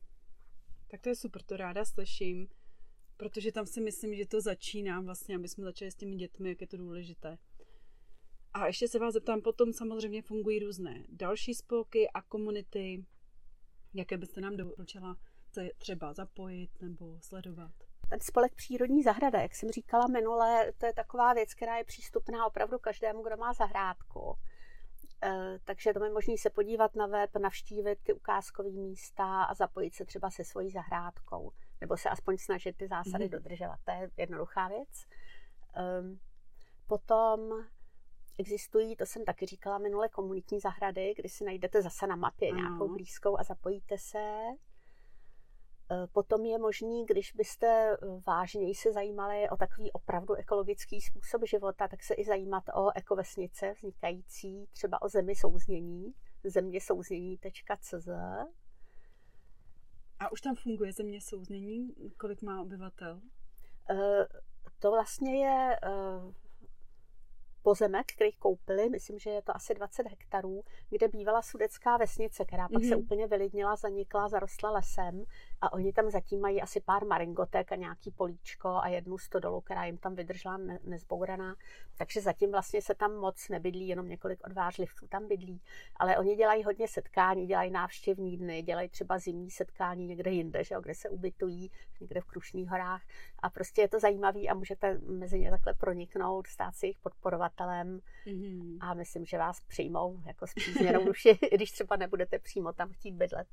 Tak 0.88 1.00
to 1.00 1.08
je 1.08 1.14
super, 1.14 1.42
to 1.42 1.56
ráda 1.56 1.84
slyším, 1.84 2.48
protože 3.16 3.52
tam 3.52 3.66
si 3.66 3.80
myslím, 3.80 4.14
že 4.14 4.26
to 4.26 4.40
začíná 4.40 5.00
vlastně, 5.00 5.36
aby 5.36 5.48
jsme 5.48 5.64
začali 5.64 5.90
s 5.90 5.94
těmi 5.94 6.16
dětmi, 6.16 6.48
jak 6.48 6.60
je 6.60 6.66
to 6.66 6.76
důležité. 6.76 7.38
A 8.54 8.66
ještě 8.66 8.88
se 8.88 8.98
vás 8.98 9.14
zeptám, 9.14 9.40
potom 9.40 9.72
samozřejmě 9.72 10.22
fungují 10.22 10.58
různé 10.58 11.04
další 11.08 11.54
spolky 11.54 12.10
a 12.10 12.22
komunity, 12.22 13.04
jaké 13.94 14.16
byste 14.16 14.40
nám 14.40 14.56
doporučila 14.56 15.16
třeba 15.78 16.12
zapojit 16.12 16.70
nebo 16.80 17.18
sledovat? 17.20 17.72
Ten 18.10 18.20
spolek 18.20 18.54
Přírodní 18.54 19.02
zahrada, 19.02 19.40
jak 19.40 19.54
jsem 19.54 19.70
říkala 19.70 20.06
minule, 20.06 20.72
to 20.78 20.86
je 20.86 20.92
taková 20.92 21.34
věc, 21.34 21.54
která 21.54 21.78
je 21.78 21.84
přístupná 21.84 22.46
opravdu 22.46 22.78
každému, 22.78 23.22
kdo 23.22 23.36
má 23.36 23.52
zahrádku. 23.52 24.36
Eh, 25.22 25.58
takže 25.64 25.92
to 25.92 26.04
je 26.04 26.10
možné 26.10 26.34
se 26.38 26.50
podívat 26.50 26.96
na 26.96 27.06
web, 27.06 27.36
navštívit 27.36 27.98
ty 28.02 28.12
ukázkové 28.12 28.70
místa 28.70 29.44
a 29.44 29.54
zapojit 29.54 29.94
se 29.94 30.04
třeba 30.04 30.30
se 30.30 30.44
svojí 30.44 30.70
zahrádkou. 30.70 31.52
Nebo 31.80 31.96
se 31.96 32.08
aspoň 32.08 32.36
snažit 32.38 32.76
ty 32.76 32.88
zásady 32.88 33.24
mm. 33.24 33.30
dodržovat. 33.30 33.78
To 33.84 33.90
je 33.90 34.10
jednoduchá 34.16 34.68
věc. 34.68 35.06
Um, 36.00 36.20
potom 36.86 37.64
existují, 38.38 38.96
to 38.96 39.06
jsem 39.06 39.24
taky 39.24 39.46
říkala 39.46 39.78
minule, 39.78 40.08
komunitní 40.08 40.60
zahrady, 40.60 41.14
kdy 41.16 41.28
si 41.28 41.44
najdete 41.44 41.82
zase 41.82 42.06
na 42.06 42.16
mapě 42.16 42.50
ano. 42.50 42.60
nějakou 42.60 42.88
blízkou 42.88 43.38
a 43.38 43.42
zapojíte 43.42 43.98
se. 43.98 44.40
Eh, 45.90 46.06
potom 46.12 46.44
je 46.44 46.58
možný, 46.58 47.06
když 47.06 47.32
byste 47.32 47.66
eh, 47.66 47.96
vážněji 48.26 48.74
se 48.74 48.92
zajímali 48.92 49.48
o 49.48 49.56
takový 49.56 49.92
opravdu 49.92 50.34
ekologický 50.34 51.00
způsob 51.00 51.42
života, 51.46 51.88
tak 51.88 52.02
se 52.02 52.14
i 52.14 52.24
zajímat 52.24 52.64
o 52.74 52.90
ekovesnice 52.94 53.72
vznikající 53.72 54.66
třeba 54.72 55.02
o 55.02 55.08
zemi 55.08 55.34
souznění, 55.34 56.14
země 56.44 56.80
souznění.cz. 56.80 58.08
A 60.18 60.32
už 60.32 60.40
tam 60.40 60.54
funguje 60.56 60.92
země 60.92 61.20
souznění? 61.20 61.94
Kolik 62.18 62.42
má 62.42 62.62
obyvatel? 62.62 63.20
Eh, 63.90 64.26
to 64.78 64.90
vlastně 64.90 65.46
je 65.46 65.78
pozemek, 67.66 68.06
který 68.12 68.32
koupili, 68.32 68.90
myslím, 68.90 69.18
že 69.18 69.30
je 69.30 69.42
to 69.42 69.56
asi 69.56 69.74
20 69.74 70.08
hektarů, 70.08 70.62
kde 70.90 71.08
bývala 71.08 71.42
sudecká 71.42 71.96
vesnice, 71.96 72.44
která 72.44 72.68
pak 72.68 72.82
mm-hmm. 72.82 72.88
se 72.88 72.96
mhm. 72.96 73.04
úplně 73.04 73.26
vylidnila, 73.26 73.76
zanikla, 73.76 74.28
zarostla 74.28 74.70
lesem 74.70 75.24
a 75.60 75.72
oni 75.72 75.92
tam 75.92 76.10
zatím 76.10 76.40
mají 76.40 76.62
asi 76.62 76.80
pár 76.80 77.04
maringotek 77.04 77.72
a 77.72 77.76
nějaký 77.76 78.10
políčko 78.10 78.68
a 78.68 78.88
jednu 78.88 79.18
stodolu, 79.18 79.60
která 79.60 79.84
jim 79.84 79.98
tam 79.98 80.14
vydržela 80.14 80.56
ne- 80.56 80.78
nezbouraná. 80.84 81.56
Takže 81.98 82.20
zatím 82.20 82.50
vlastně 82.50 82.82
se 82.82 82.94
tam 82.94 83.16
moc 83.16 83.48
nebydlí, 83.48 83.88
jenom 83.88 84.08
několik 84.08 84.46
odvážlivců 84.46 85.06
tam 85.06 85.28
bydlí. 85.28 85.60
Ale 85.96 86.18
oni 86.18 86.36
dělají 86.36 86.64
hodně 86.64 86.88
setkání, 86.88 87.46
dělají 87.46 87.70
návštěvní 87.70 88.36
dny, 88.36 88.62
dělají 88.62 88.88
třeba 88.88 89.18
zimní 89.18 89.50
setkání 89.50 90.06
někde 90.06 90.30
jinde, 90.30 90.64
že 90.64 90.74
jo, 90.74 90.80
kde 90.80 90.94
se 90.94 91.08
ubytují, 91.08 91.70
někde 92.00 92.20
v 92.20 92.24
Krušných 92.24 92.68
horách. 92.68 93.02
A 93.38 93.50
prostě 93.50 93.80
je 93.80 93.88
to 93.88 94.00
zajímavé 94.00 94.40
a 94.40 94.54
můžete 94.54 94.98
mezi 94.98 95.40
ně 95.40 95.50
takhle 95.50 95.74
proniknout, 95.74 96.46
stát 96.46 96.74
se 96.74 96.86
jich 96.86 96.98
podporovatelem 96.98 98.00
mm-hmm. 98.26 98.78
a 98.80 98.94
myslím, 98.94 99.24
že 99.24 99.38
vás 99.38 99.60
přijmou 99.60 100.22
jako 100.26 100.46
zpřízněnou 100.46 101.04
duši, 101.04 101.38
když 101.52 101.72
třeba 101.72 101.96
nebudete 101.96 102.38
přímo 102.38 102.72
tam 102.72 102.92
chtít 102.92 103.14
bydlet. 103.14 103.48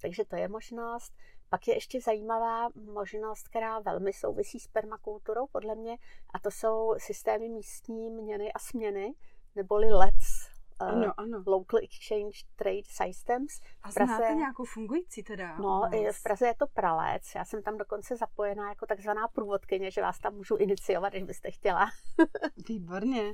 Takže 0.00 0.24
to 0.24 0.36
je 0.36 0.48
možnost. 0.48 1.14
Pak 1.48 1.68
je 1.68 1.74
ještě 1.74 2.00
zajímavá 2.00 2.68
možnost, 2.74 3.48
která 3.48 3.78
velmi 3.78 4.12
souvisí 4.12 4.60
s 4.60 4.66
permakulturou, 4.66 5.46
podle 5.46 5.74
mě, 5.74 5.96
a 6.34 6.38
to 6.38 6.50
jsou 6.50 6.94
systémy 6.98 7.48
místní 7.48 8.10
měny 8.10 8.52
a 8.52 8.58
směny, 8.58 9.14
neboli 9.54 9.92
LEDS, 9.92 10.49
ano, 10.84 11.12
ano. 11.16 11.42
Local 11.46 11.80
Exchange 11.82 12.38
Trade 12.56 12.88
Systems. 13.04 13.60
A 13.82 13.92
Praze, 13.92 14.14
znáte 14.16 14.34
nějakou 14.34 14.64
fungující 14.64 15.22
teda? 15.22 15.58
No, 15.58 15.90
v 16.12 16.22
Praze 16.22 16.46
je 16.46 16.54
to 16.54 16.66
Pralec. 16.66 17.34
Já 17.34 17.44
jsem 17.44 17.62
tam 17.62 17.78
dokonce 17.78 18.16
zapojená 18.16 18.68
jako 18.68 18.86
takzvaná 18.86 19.28
průvodkyně, 19.28 19.90
že 19.90 20.02
vás 20.02 20.18
tam 20.18 20.34
můžu 20.34 20.56
iniciovat, 20.56 21.12
když 21.12 21.22
byste 21.22 21.50
chtěla. 21.50 21.90
Výborně. 22.68 23.28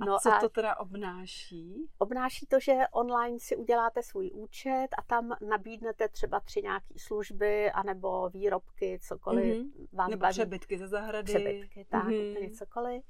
A 0.00 0.04
no 0.04 0.18
co 0.22 0.32
a 0.32 0.40
to 0.40 0.48
teda 0.48 0.76
obnáší? 0.76 1.88
Obnáší 1.98 2.46
to, 2.46 2.60
že 2.60 2.72
online 2.92 3.38
si 3.40 3.56
uděláte 3.56 4.02
svůj 4.02 4.30
účet 4.34 4.88
a 4.98 5.02
tam 5.06 5.36
nabídnete 5.48 6.08
třeba 6.08 6.40
tři 6.40 6.62
nějaké 6.62 6.94
služby 6.98 7.70
anebo 7.70 8.28
výrobky, 8.28 8.98
cokoliv 9.02 9.56
mm-hmm. 9.56 9.88
vás 9.92 10.10
Nebo 10.10 10.20
baví. 10.20 10.32
přebytky 10.32 10.78
ze 10.78 10.88
zahrady. 10.88 11.34
Přebytky, 11.34 11.86
tak, 11.90 12.04
mm-hmm. 12.04 12.58
cokoliv 12.58 13.04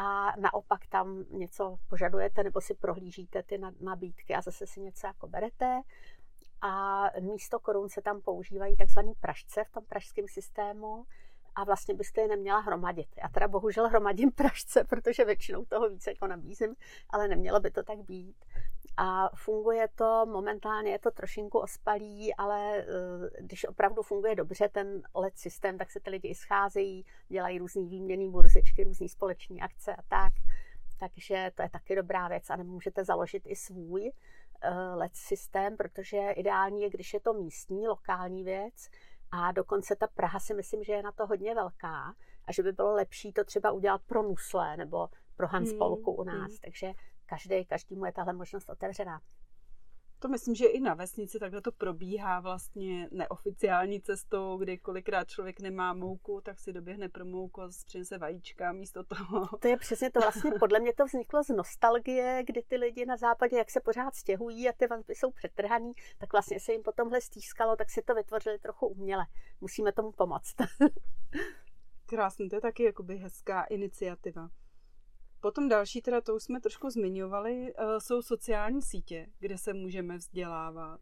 a 0.00 0.32
naopak 0.36 0.86
tam 0.86 1.24
něco 1.30 1.78
požadujete 1.88 2.42
nebo 2.42 2.60
si 2.60 2.74
prohlížíte 2.74 3.42
ty 3.42 3.60
nabídky 3.80 4.34
a 4.34 4.40
zase 4.40 4.66
si 4.66 4.80
něco 4.80 5.06
jako 5.06 5.26
berete. 5.26 5.80
A 6.60 7.04
místo 7.20 7.60
korun 7.60 7.88
se 7.88 8.02
tam 8.02 8.20
používají 8.20 8.76
takzvané 8.76 9.12
pražce 9.20 9.64
v 9.64 9.70
tom 9.70 9.84
pražském 9.84 10.28
systému 10.28 11.06
a 11.54 11.64
vlastně 11.64 11.94
byste 11.94 12.20
je 12.20 12.28
neměla 12.28 12.58
hromadit. 12.58 13.08
Já 13.22 13.28
teda 13.28 13.48
bohužel 13.48 13.88
hromadím 13.88 14.32
pražce, 14.32 14.84
protože 14.84 15.24
většinou 15.24 15.64
toho 15.64 15.88
více 15.88 16.10
jako 16.10 16.26
nabízím, 16.26 16.74
ale 17.10 17.28
nemělo 17.28 17.60
by 17.60 17.70
to 17.70 17.82
tak 17.82 17.98
být. 17.98 18.36
A 18.96 19.28
funguje 19.36 19.88
to, 19.94 20.26
momentálně 20.26 20.90
je 20.90 20.98
to 20.98 21.10
trošinku 21.10 21.58
ospalý, 21.58 22.34
ale 22.34 22.78
eh, 22.78 22.84
když 23.40 23.64
opravdu 23.64 24.02
funguje 24.02 24.34
dobře 24.34 24.68
ten 24.68 25.02
LED 25.14 25.38
systém, 25.38 25.78
tak 25.78 25.90
se 25.90 26.00
ty 26.00 26.10
lidi 26.10 26.28
i 26.28 26.34
scházejí, 26.34 27.04
dělají 27.28 27.58
různý 27.58 27.88
výměný 27.88 28.30
burzičky, 28.30 28.84
různé 28.84 29.08
společní 29.08 29.60
akce 29.60 29.96
a 29.96 30.02
tak. 30.08 30.32
Takže 30.98 31.50
to 31.54 31.62
je 31.62 31.70
taky 31.70 31.96
dobrá 31.96 32.28
věc 32.28 32.50
a 32.50 32.56
nemůžete 32.56 33.04
založit 33.04 33.42
i 33.46 33.56
svůj 33.56 34.12
eh, 34.60 34.70
LED 34.94 35.16
systém, 35.16 35.76
protože 35.76 36.30
ideální 36.30 36.82
je, 36.82 36.90
když 36.90 37.14
je 37.14 37.20
to 37.20 37.32
místní, 37.32 37.88
lokální 37.88 38.44
věc, 38.44 38.88
a 39.30 39.52
dokonce 39.52 39.96
ta 39.96 40.06
Praha 40.06 40.40
si 40.40 40.54
myslím, 40.54 40.84
že 40.84 40.92
je 40.92 41.02
na 41.02 41.12
to 41.12 41.26
hodně 41.26 41.54
velká 41.54 42.14
a 42.44 42.52
že 42.52 42.62
by 42.62 42.72
bylo 42.72 42.94
lepší 42.94 43.32
to 43.32 43.44
třeba 43.44 43.70
udělat 43.70 44.02
pro 44.06 44.22
Nusle 44.22 44.76
nebo 44.76 45.08
pro 45.36 45.46
Hanspolku 45.46 46.10
hmm, 46.10 46.20
u 46.20 46.24
nás. 46.24 46.50
Hmm. 46.50 46.58
Takže 46.64 46.92
každý, 47.26 47.64
každému 47.64 48.04
je 48.04 48.12
tahle 48.12 48.32
možnost 48.32 48.68
otevřená. 48.68 49.20
To 50.20 50.28
myslím, 50.28 50.54
že 50.54 50.66
i 50.66 50.80
na 50.80 50.94
vesnici 50.94 51.38
takhle 51.38 51.60
to 51.60 51.72
probíhá 51.72 52.40
vlastně 52.40 53.08
neoficiální 53.10 54.00
cestou, 54.00 54.56
kdy 54.56 54.78
kolikrát 54.78 55.28
člověk 55.28 55.60
nemá 55.60 55.92
mouku, 55.92 56.40
tak 56.40 56.58
si 56.58 56.72
doběhne 56.72 57.08
pro 57.08 57.24
mouku 57.24 57.62
a 57.62 57.68
přinese 57.86 58.18
vajíčka 58.18 58.72
místo 58.72 59.04
toho. 59.04 59.48
To 59.58 59.68
je 59.68 59.76
přesně 59.76 60.10
to 60.10 60.20
vlastně, 60.20 60.50
podle 60.60 60.80
mě 60.80 60.94
to 60.94 61.04
vzniklo 61.04 61.44
z 61.44 61.48
nostalgie, 61.48 62.42
kdy 62.46 62.62
ty 62.62 62.76
lidi 62.76 63.06
na 63.06 63.16
západě, 63.16 63.56
jak 63.56 63.70
se 63.70 63.80
pořád 63.80 64.14
stěhují 64.14 64.68
a 64.68 64.72
ty 64.72 64.86
vazby 64.86 65.14
jsou 65.14 65.30
přetrhaný, 65.30 65.92
tak 66.18 66.32
vlastně 66.32 66.60
se 66.60 66.72
jim 66.72 66.82
po 66.82 66.92
tomhle 66.92 67.20
stýskalo, 67.20 67.76
tak 67.76 67.90
si 67.90 68.02
to 68.02 68.14
vytvořili 68.14 68.58
trochu 68.58 68.86
uměle. 68.86 69.26
Musíme 69.60 69.92
tomu 69.92 70.12
pomoct. 70.12 70.54
Krásný, 72.06 72.48
to 72.48 72.56
je 72.56 72.60
taky 72.60 72.82
jakoby 72.82 73.16
hezká 73.16 73.62
iniciativa. 73.62 74.48
Potom 75.40 75.68
další, 75.68 76.02
teda 76.02 76.20
to 76.20 76.34
už 76.34 76.42
jsme 76.42 76.60
trošku 76.60 76.90
zmiňovali, 76.90 77.74
eh, 77.76 78.00
jsou 78.00 78.22
sociální 78.22 78.82
sítě, 78.82 79.26
kde 79.38 79.58
se 79.58 79.72
můžeme 79.72 80.16
vzdělávat. 80.16 81.00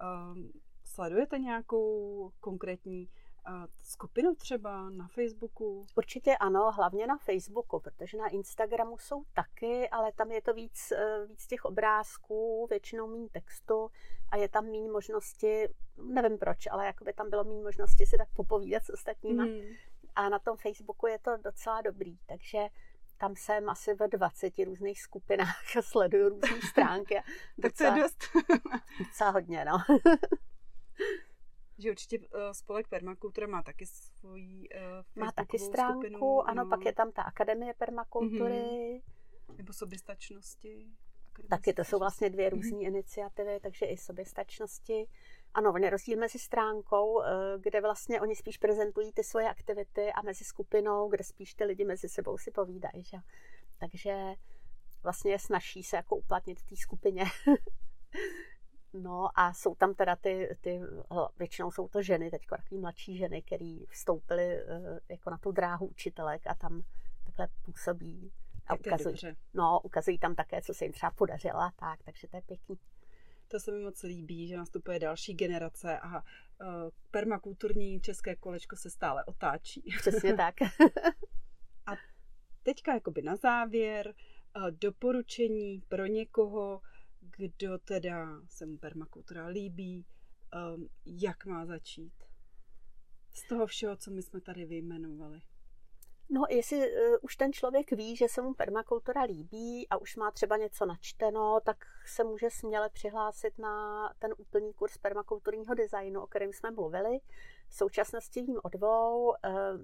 Ehm, 0.00 0.50
sledujete 0.84 1.38
nějakou 1.38 2.30
konkrétní 2.40 3.08
eh, 3.48 3.66
skupinu 3.82 4.34
třeba 4.34 4.90
na 4.90 5.08
Facebooku? 5.08 5.86
Určitě 5.94 6.36
ano, 6.36 6.72
hlavně 6.72 7.06
na 7.06 7.18
Facebooku, 7.18 7.80
protože 7.80 8.16
na 8.16 8.28
Instagramu 8.28 8.98
jsou 8.98 9.24
taky, 9.34 9.88
ale 9.88 10.12
tam 10.12 10.30
je 10.32 10.42
to 10.42 10.54
víc, 10.54 10.92
eh, 10.92 11.26
víc 11.26 11.46
těch 11.46 11.64
obrázků, 11.64 12.66
většinou 12.70 13.06
méně 13.06 13.28
textu 13.28 13.90
a 14.30 14.36
je 14.36 14.48
tam 14.48 14.64
méně 14.64 14.90
možnosti, 14.90 15.68
nevím 16.02 16.38
proč, 16.38 16.66
ale 16.70 16.86
jakoby 16.86 17.12
tam 17.12 17.30
bylo 17.30 17.44
méně 17.44 17.62
možnosti 17.62 18.06
si 18.06 18.18
tak 18.18 18.28
popovídat 18.36 18.84
s 18.84 18.92
ostatníma. 18.92 19.44
Mm. 19.44 19.60
A 20.14 20.28
na 20.28 20.38
tom 20.38 20.56
Facebooku 20.56 21.06
je 21.06 21.18
to 21.18 21.36
docela 21.36 21.80
dobrý, 21.80 22.18
takže 22.26 22.58
tam 23.18 23.36
jsem 23.36 23.68
asi 23.68 23.94
ve 23.94 24.08
20 24.08 24.52
různých 24.64 25.02
skupinách 25.02 25.76
a 25.76 25.82
sleduju 25.82 26.28
různé 26.28 26.60
stránky. 26.70 27.14
tak 27.62 27.72
to 27.72 27.84
je 27.84 27.90
dost. 27.90 28.24
docela 28.98 29.30
hodně, 29.30 29.64
no. 29.64 29.78
že 31.78 31.90
určitě 31.90 32.18
uh, 32.18 32.26
spolek 32.52 32.88
Permakultura 32.88 33.46
má 33.46 33.62
taky 33.62 33.86
svoji 33.86 34.68
uh, 34.68 35.22
Má 35.22 35.32
taky 35.32 35.58
stránku, 35.58 36.00
skupinu, 36.00 36.48
ano, 36.48 36.64
no. 36.64 36.70
pak 36.70 36.84
je 36.84 36.92
tam 36.92 37.12
ta 37.12 37.22
Akademie 37.22 37.74
permakultury. 37.74 38.54
Mm-hmm. 38.54 39.56
Nebo 39.56 39.72
soběstačnosti. 39.72 40.86
Taky 41.50 41.72
to 41.72 41.84
jsou 41.84 41.98
vlastně 41.98 42.30
dvě 42.30 42.50
různé 42.50 42.78
mm-hmm. 42.78 42.86
iniciativy, 42.86 43.60
takže 43.60 43.86
i 43.86 43.96
soběstačnosti. 43.96 45.06
Ano, 45.56 45.72
on 45.72 45.84
je 45.84 45.90
rozdíl 45.90 46.18
mezi 46.18 46.38
stránkou, 46.38 47.22
eh, 47.22 47.28
kde 47.60 47.80
vlastně 47.80 48.20
oni 48.20 48.36
spíš 48.36 48.58
prezentují 48.58 49.12
ty 49.12 49.24
svoje 49.24 49.50
aktivity 49.50 50.12
a 50.12 50.22
mezi 50.22 50.44
skupinou, 50.44 51.08
kde 51.08 51.24
spíš 51.24 51.54
ty 51.54 51.64
lidi 51.64 51.84
mezi 51.84 52.08
sebou 52.08 52.38
si 52.38 52.50
povídají. 52.50 53.04
Že? 53.04 53.18
Takže 53.78 54.34
vlastně 55.02 55.32
je 55.32 55.38
snaží 55.38 55.82
se 55.82 55.96
jako 55.96 56.16
uplatnit 56.16 56.60
v 56.60 56.66
té 56.66 56.76
skupině. 56.76 57.24
no 58.92 59.28
a 59.34 59.52
jsou 59.52 59.74
tam 59.74 59.94
teda 59.94 60.16
ty, 60.16 60.56
ty, 60.60 60.80
většinou 61.38 61.70
jsou 61.70 61.88
to 61.88 62.02
ženy, 62.02 62.30
teď 62.30 62.46
takový 62.46 62.80
mladší 62.80 63.16
ženy, 63.16 63.42
které 63.42 63.76
vstoupily 63.88 64.44
eh, 64.44 65.00
jako 65.08 65.30
na 65.30 65.38
tu 65.38 65.52
dráhu 65.52 65.86
učitelek 65.86 66.46
a 66.46 66.54
tam 66.54 66.82
takhle 67.24 67.48
působí 67.62 68.32
a 68.66 68.74
ukazují, 68.74 69.16
no, 69.54 69.80
ukazují 69.82 70.18
tam 70.18 70.34
také, 70.34 70.62
co 70.62 70.74
se 70.74 70.84
jim 70.84 70.92
třeba 70.92 71.10
podařilo 71.10 71.60
a 71.60 71.72
tak, 71.76 72.02
takže 72.02 72.28
to 72.28 72.36
je 72.36 72.42
pěkný. 72.42 72.78
To 73.48 73.60
se 73.60 73.72
mi 73.72 73.78
moc 73.78 74.02
líbí, 74.02 74.48
že 74.48 74.56
nastupuje 74.56 74.98
další 74.98 75.34
generace 75.34 75.98
a 75.98 76.16
uh, 76.18 76.22
permakulturní 77.10 78.00
české 78.00 78.36
kolečko 78.36 78.76
se 78.76 78.90
stále 78.90 79.24
otáčí. 79.24 79.82
Přesně 79.98 80.36
tak. 80.36 80.54
a 81.86 81.92
teďka 82.62 82.94
jakoby 82.94 83.22
na 83.22 83.36
závěr 83.36 84.14
uh, 84.56 84.70
doporučení 84.70 85.80
pro 85.88 86.06
někoho, 86.06 86.80
kdo 87.20 87.78
teda 87.78 88.40
se 88.48 88.66
mu 88.66 88.78
permakultura 88.78 89.46
líbí, 89.46 90.06
um, 90.74 90.88
jak 91.06 91.46
má 91.46 91.66
začít. 91.66 92.12
Z 93.32 93.48
toho 93.48 93.66
všeho, 93.66 93.96
co 93.96 94.10
my 94.10 94.22
jsme 94.22 94.40
tady 94.40 94.64
vyjmenovali. 94.64 95.40
No, 96.30 96.44
jestli 96.50 96.78
uh, 96.78 97.16
už 97.22 97.36
ten 97.36 97.52
člověk 97.52 97.92
ví, 97.92 98.16
že 98.16 98.28
se 98.28 98.42
mu 98.42 98.54
permakultura 98.54 99.22
líbí 99.22 99.88
a 99.88 99.96
už 99.96 100.16
má 100.16 100.30
třeba 100.30 100.56
něco 100.56 100.86
načteno, 100.86 101.60
tak 101.64 101.76
se 102.06 102.24
může 102.24 102.50
směle 102.50 102.90
přihlásit 102.90 103.58
na 103.58 104.08
ten 104.18 104.34
úplný 104.38 104.72
kurz 104.72 104.98
permakulturního 104.98 105.74
designu, 105.74 106.22
o 106.22 106.26
kterém 106.26 106.52
jsme 106.52 106.70
mluvili. 106.70 107.18
V 107.68 107.74
současnosti 107.74 108.42
vím 108.42 108.60
o 108.62 108.68
dvou. 108.68 109.26
Uh, 109.26 109.34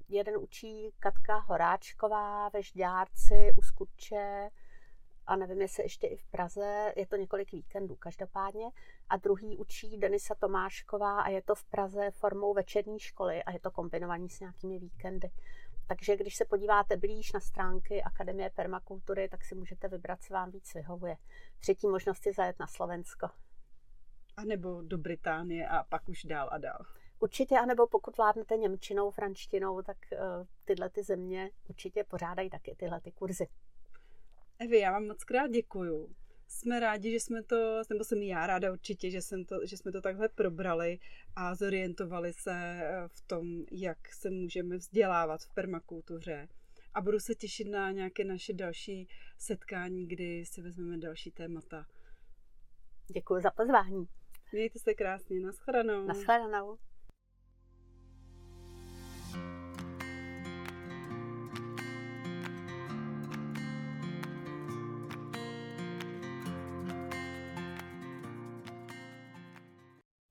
jeden 0.09 0.37
učí 0.37 0.93
Katka 0.99 1.37
Horáčková 1.39 2.49
ve 2.49 2.63
Žďárci 2.63 3.53
u 3.59 3.63
Skutče 3.63 4.51
a 5.27 5.37
nevím, 5.37 5.61
jestli 5.61 5.83
ještě 5.83 6.07
i 6.07 6.17
v 6.17 6.25
Praze, 6.25 6.93
je 6.97 7.07
to 7.07 7.17
několik 7.17 7.53
víkendů 7.53 7.97
každopádně. 7.97 8.71
A 9.09 9.17
druhý 9.17 9.59
učí 9.59 9.99
Denisa 9.99 10.35
Tomášková 10.35 11.21
a 11.21 11.29
je 11.29 11.43
to 11.43 11.55
v 11.55 11.65
Praze 11.65 12.11
formou 12.11 12.55
večerní 12.55 12.99
školy 12.99 13.43
a 13.43 13.51
je 13.51 13.61
to 13.61 13.71
kombinovaný 13.71 14.31
s 14.31 14.41
nějakými 14.41 14.79
víkendy. 14.79 15.31
Takže 15.87 16.16
když 16.16 16.37
se 16.37 16.45
podíváte 16.45 16.97
blíž 16.97 17.33
na 17.33 17.40
stránky 17.40 18.03
Akademie 18.03 18.51
permakultury, 18.51 19.29
tak 19.29 19.45
si 19.45 19.55
můžete 19.55 19.88
vybrat, 19.88 20.23
co 20.23 20.35
vám 20.35 20.51
víc 20.51 20.75
vyhovuje. 20.75 21.16
Třetí 21.59 21.88
možnost 21.88 22.27
je 22.27 22.33
zajet 22.33 22.59
na 22.59 22.66
Slovensko. 22.66 23.29
A 24.37 24.45
nebo 24.45 24.83
do 24.83 24.99
Británie 24.99 25.68
a 25.68 25.85
pak 25.85 26.09
už 26.09 26.25
dál 26.25 26.49
a 26.53 26.59
dál. 26.59 26.85
Určitě, 27.21 27.59
anebo 27.59 27.87
pokud 27.87 28.16
vládnete 28.16 28.57
Němčinou, 28.57 29.11
franštinou, 29.11 29.83
tak 29.83 29.97
uh, 30.12 30.18
tyhle 30.64 30.90
ty 30.90 31.03
země 31.03 31.51
určitě 31.68 32.05
pořádají 32.05 32.51
taky 32.51 32.75
tyhle 32.79 33.01
ty 33.01 33.12
kurzy. 33.12 33.49
Evi, 34.59 34.79
já 34.79 34.92
vám 34.92 35.07
moc 35.07 35.25
krát 35.25 35.51
děkuju 35.51 36.14
jsme 36.53 36.81
rádi, 36.81 37.11
že 37.11 37.21
jsme 37.21 37.43
to, 37.43 37.83
nebo 37.91 38.05
jsem 38.05 38.23
já 38.23 38.47
ráda 38.47 38.73
určitě, 38.73 39.11
že, 39.11 39.23
jsem 39.23 39.45
to, 39.45 39.67
že 39.67 39.77
jsme 39.77 39.93
to 39.93 40.01
takhle 40.01 40.29
probrali 40.29 40.99
a 41.37 41.55
zorientovali 41.55 42.33
se 42.33 42.53
eh, 42.55 43.09
v 43.09 43.21
tom, 43.21 43.65
jak 43.71 44.15
se 44.15 44.31
můžeme 44.31 44.77
vzdělávat 44.77 45.43
v 45.43 45.55
permakultuře. 45.55 46.49
A 46.95 47.01
budu 47.01 47.21
se 47.21 47.35
těšit 47.35 47.69
na 47.69 47.91
nějaké 47.91 48.25
naše 48.25 48.53
další 48.53 49.09
setkání, 49.38 50.07
kdy 50.07 50.45
si 50.47 50.62
vezmeme 50.62 50.99
další 50.99 51.31
témata. 51.31 51.87
Děkuji 53.12 53.43
za 53.43 53.51
pozvání. 53.51 54.09
Mějte 54.53 54.79
se 54.79 54.95
krásně, 54.95 55.41
naschledanou. 55.41 56.07
Naschledanou. 56.07 56.79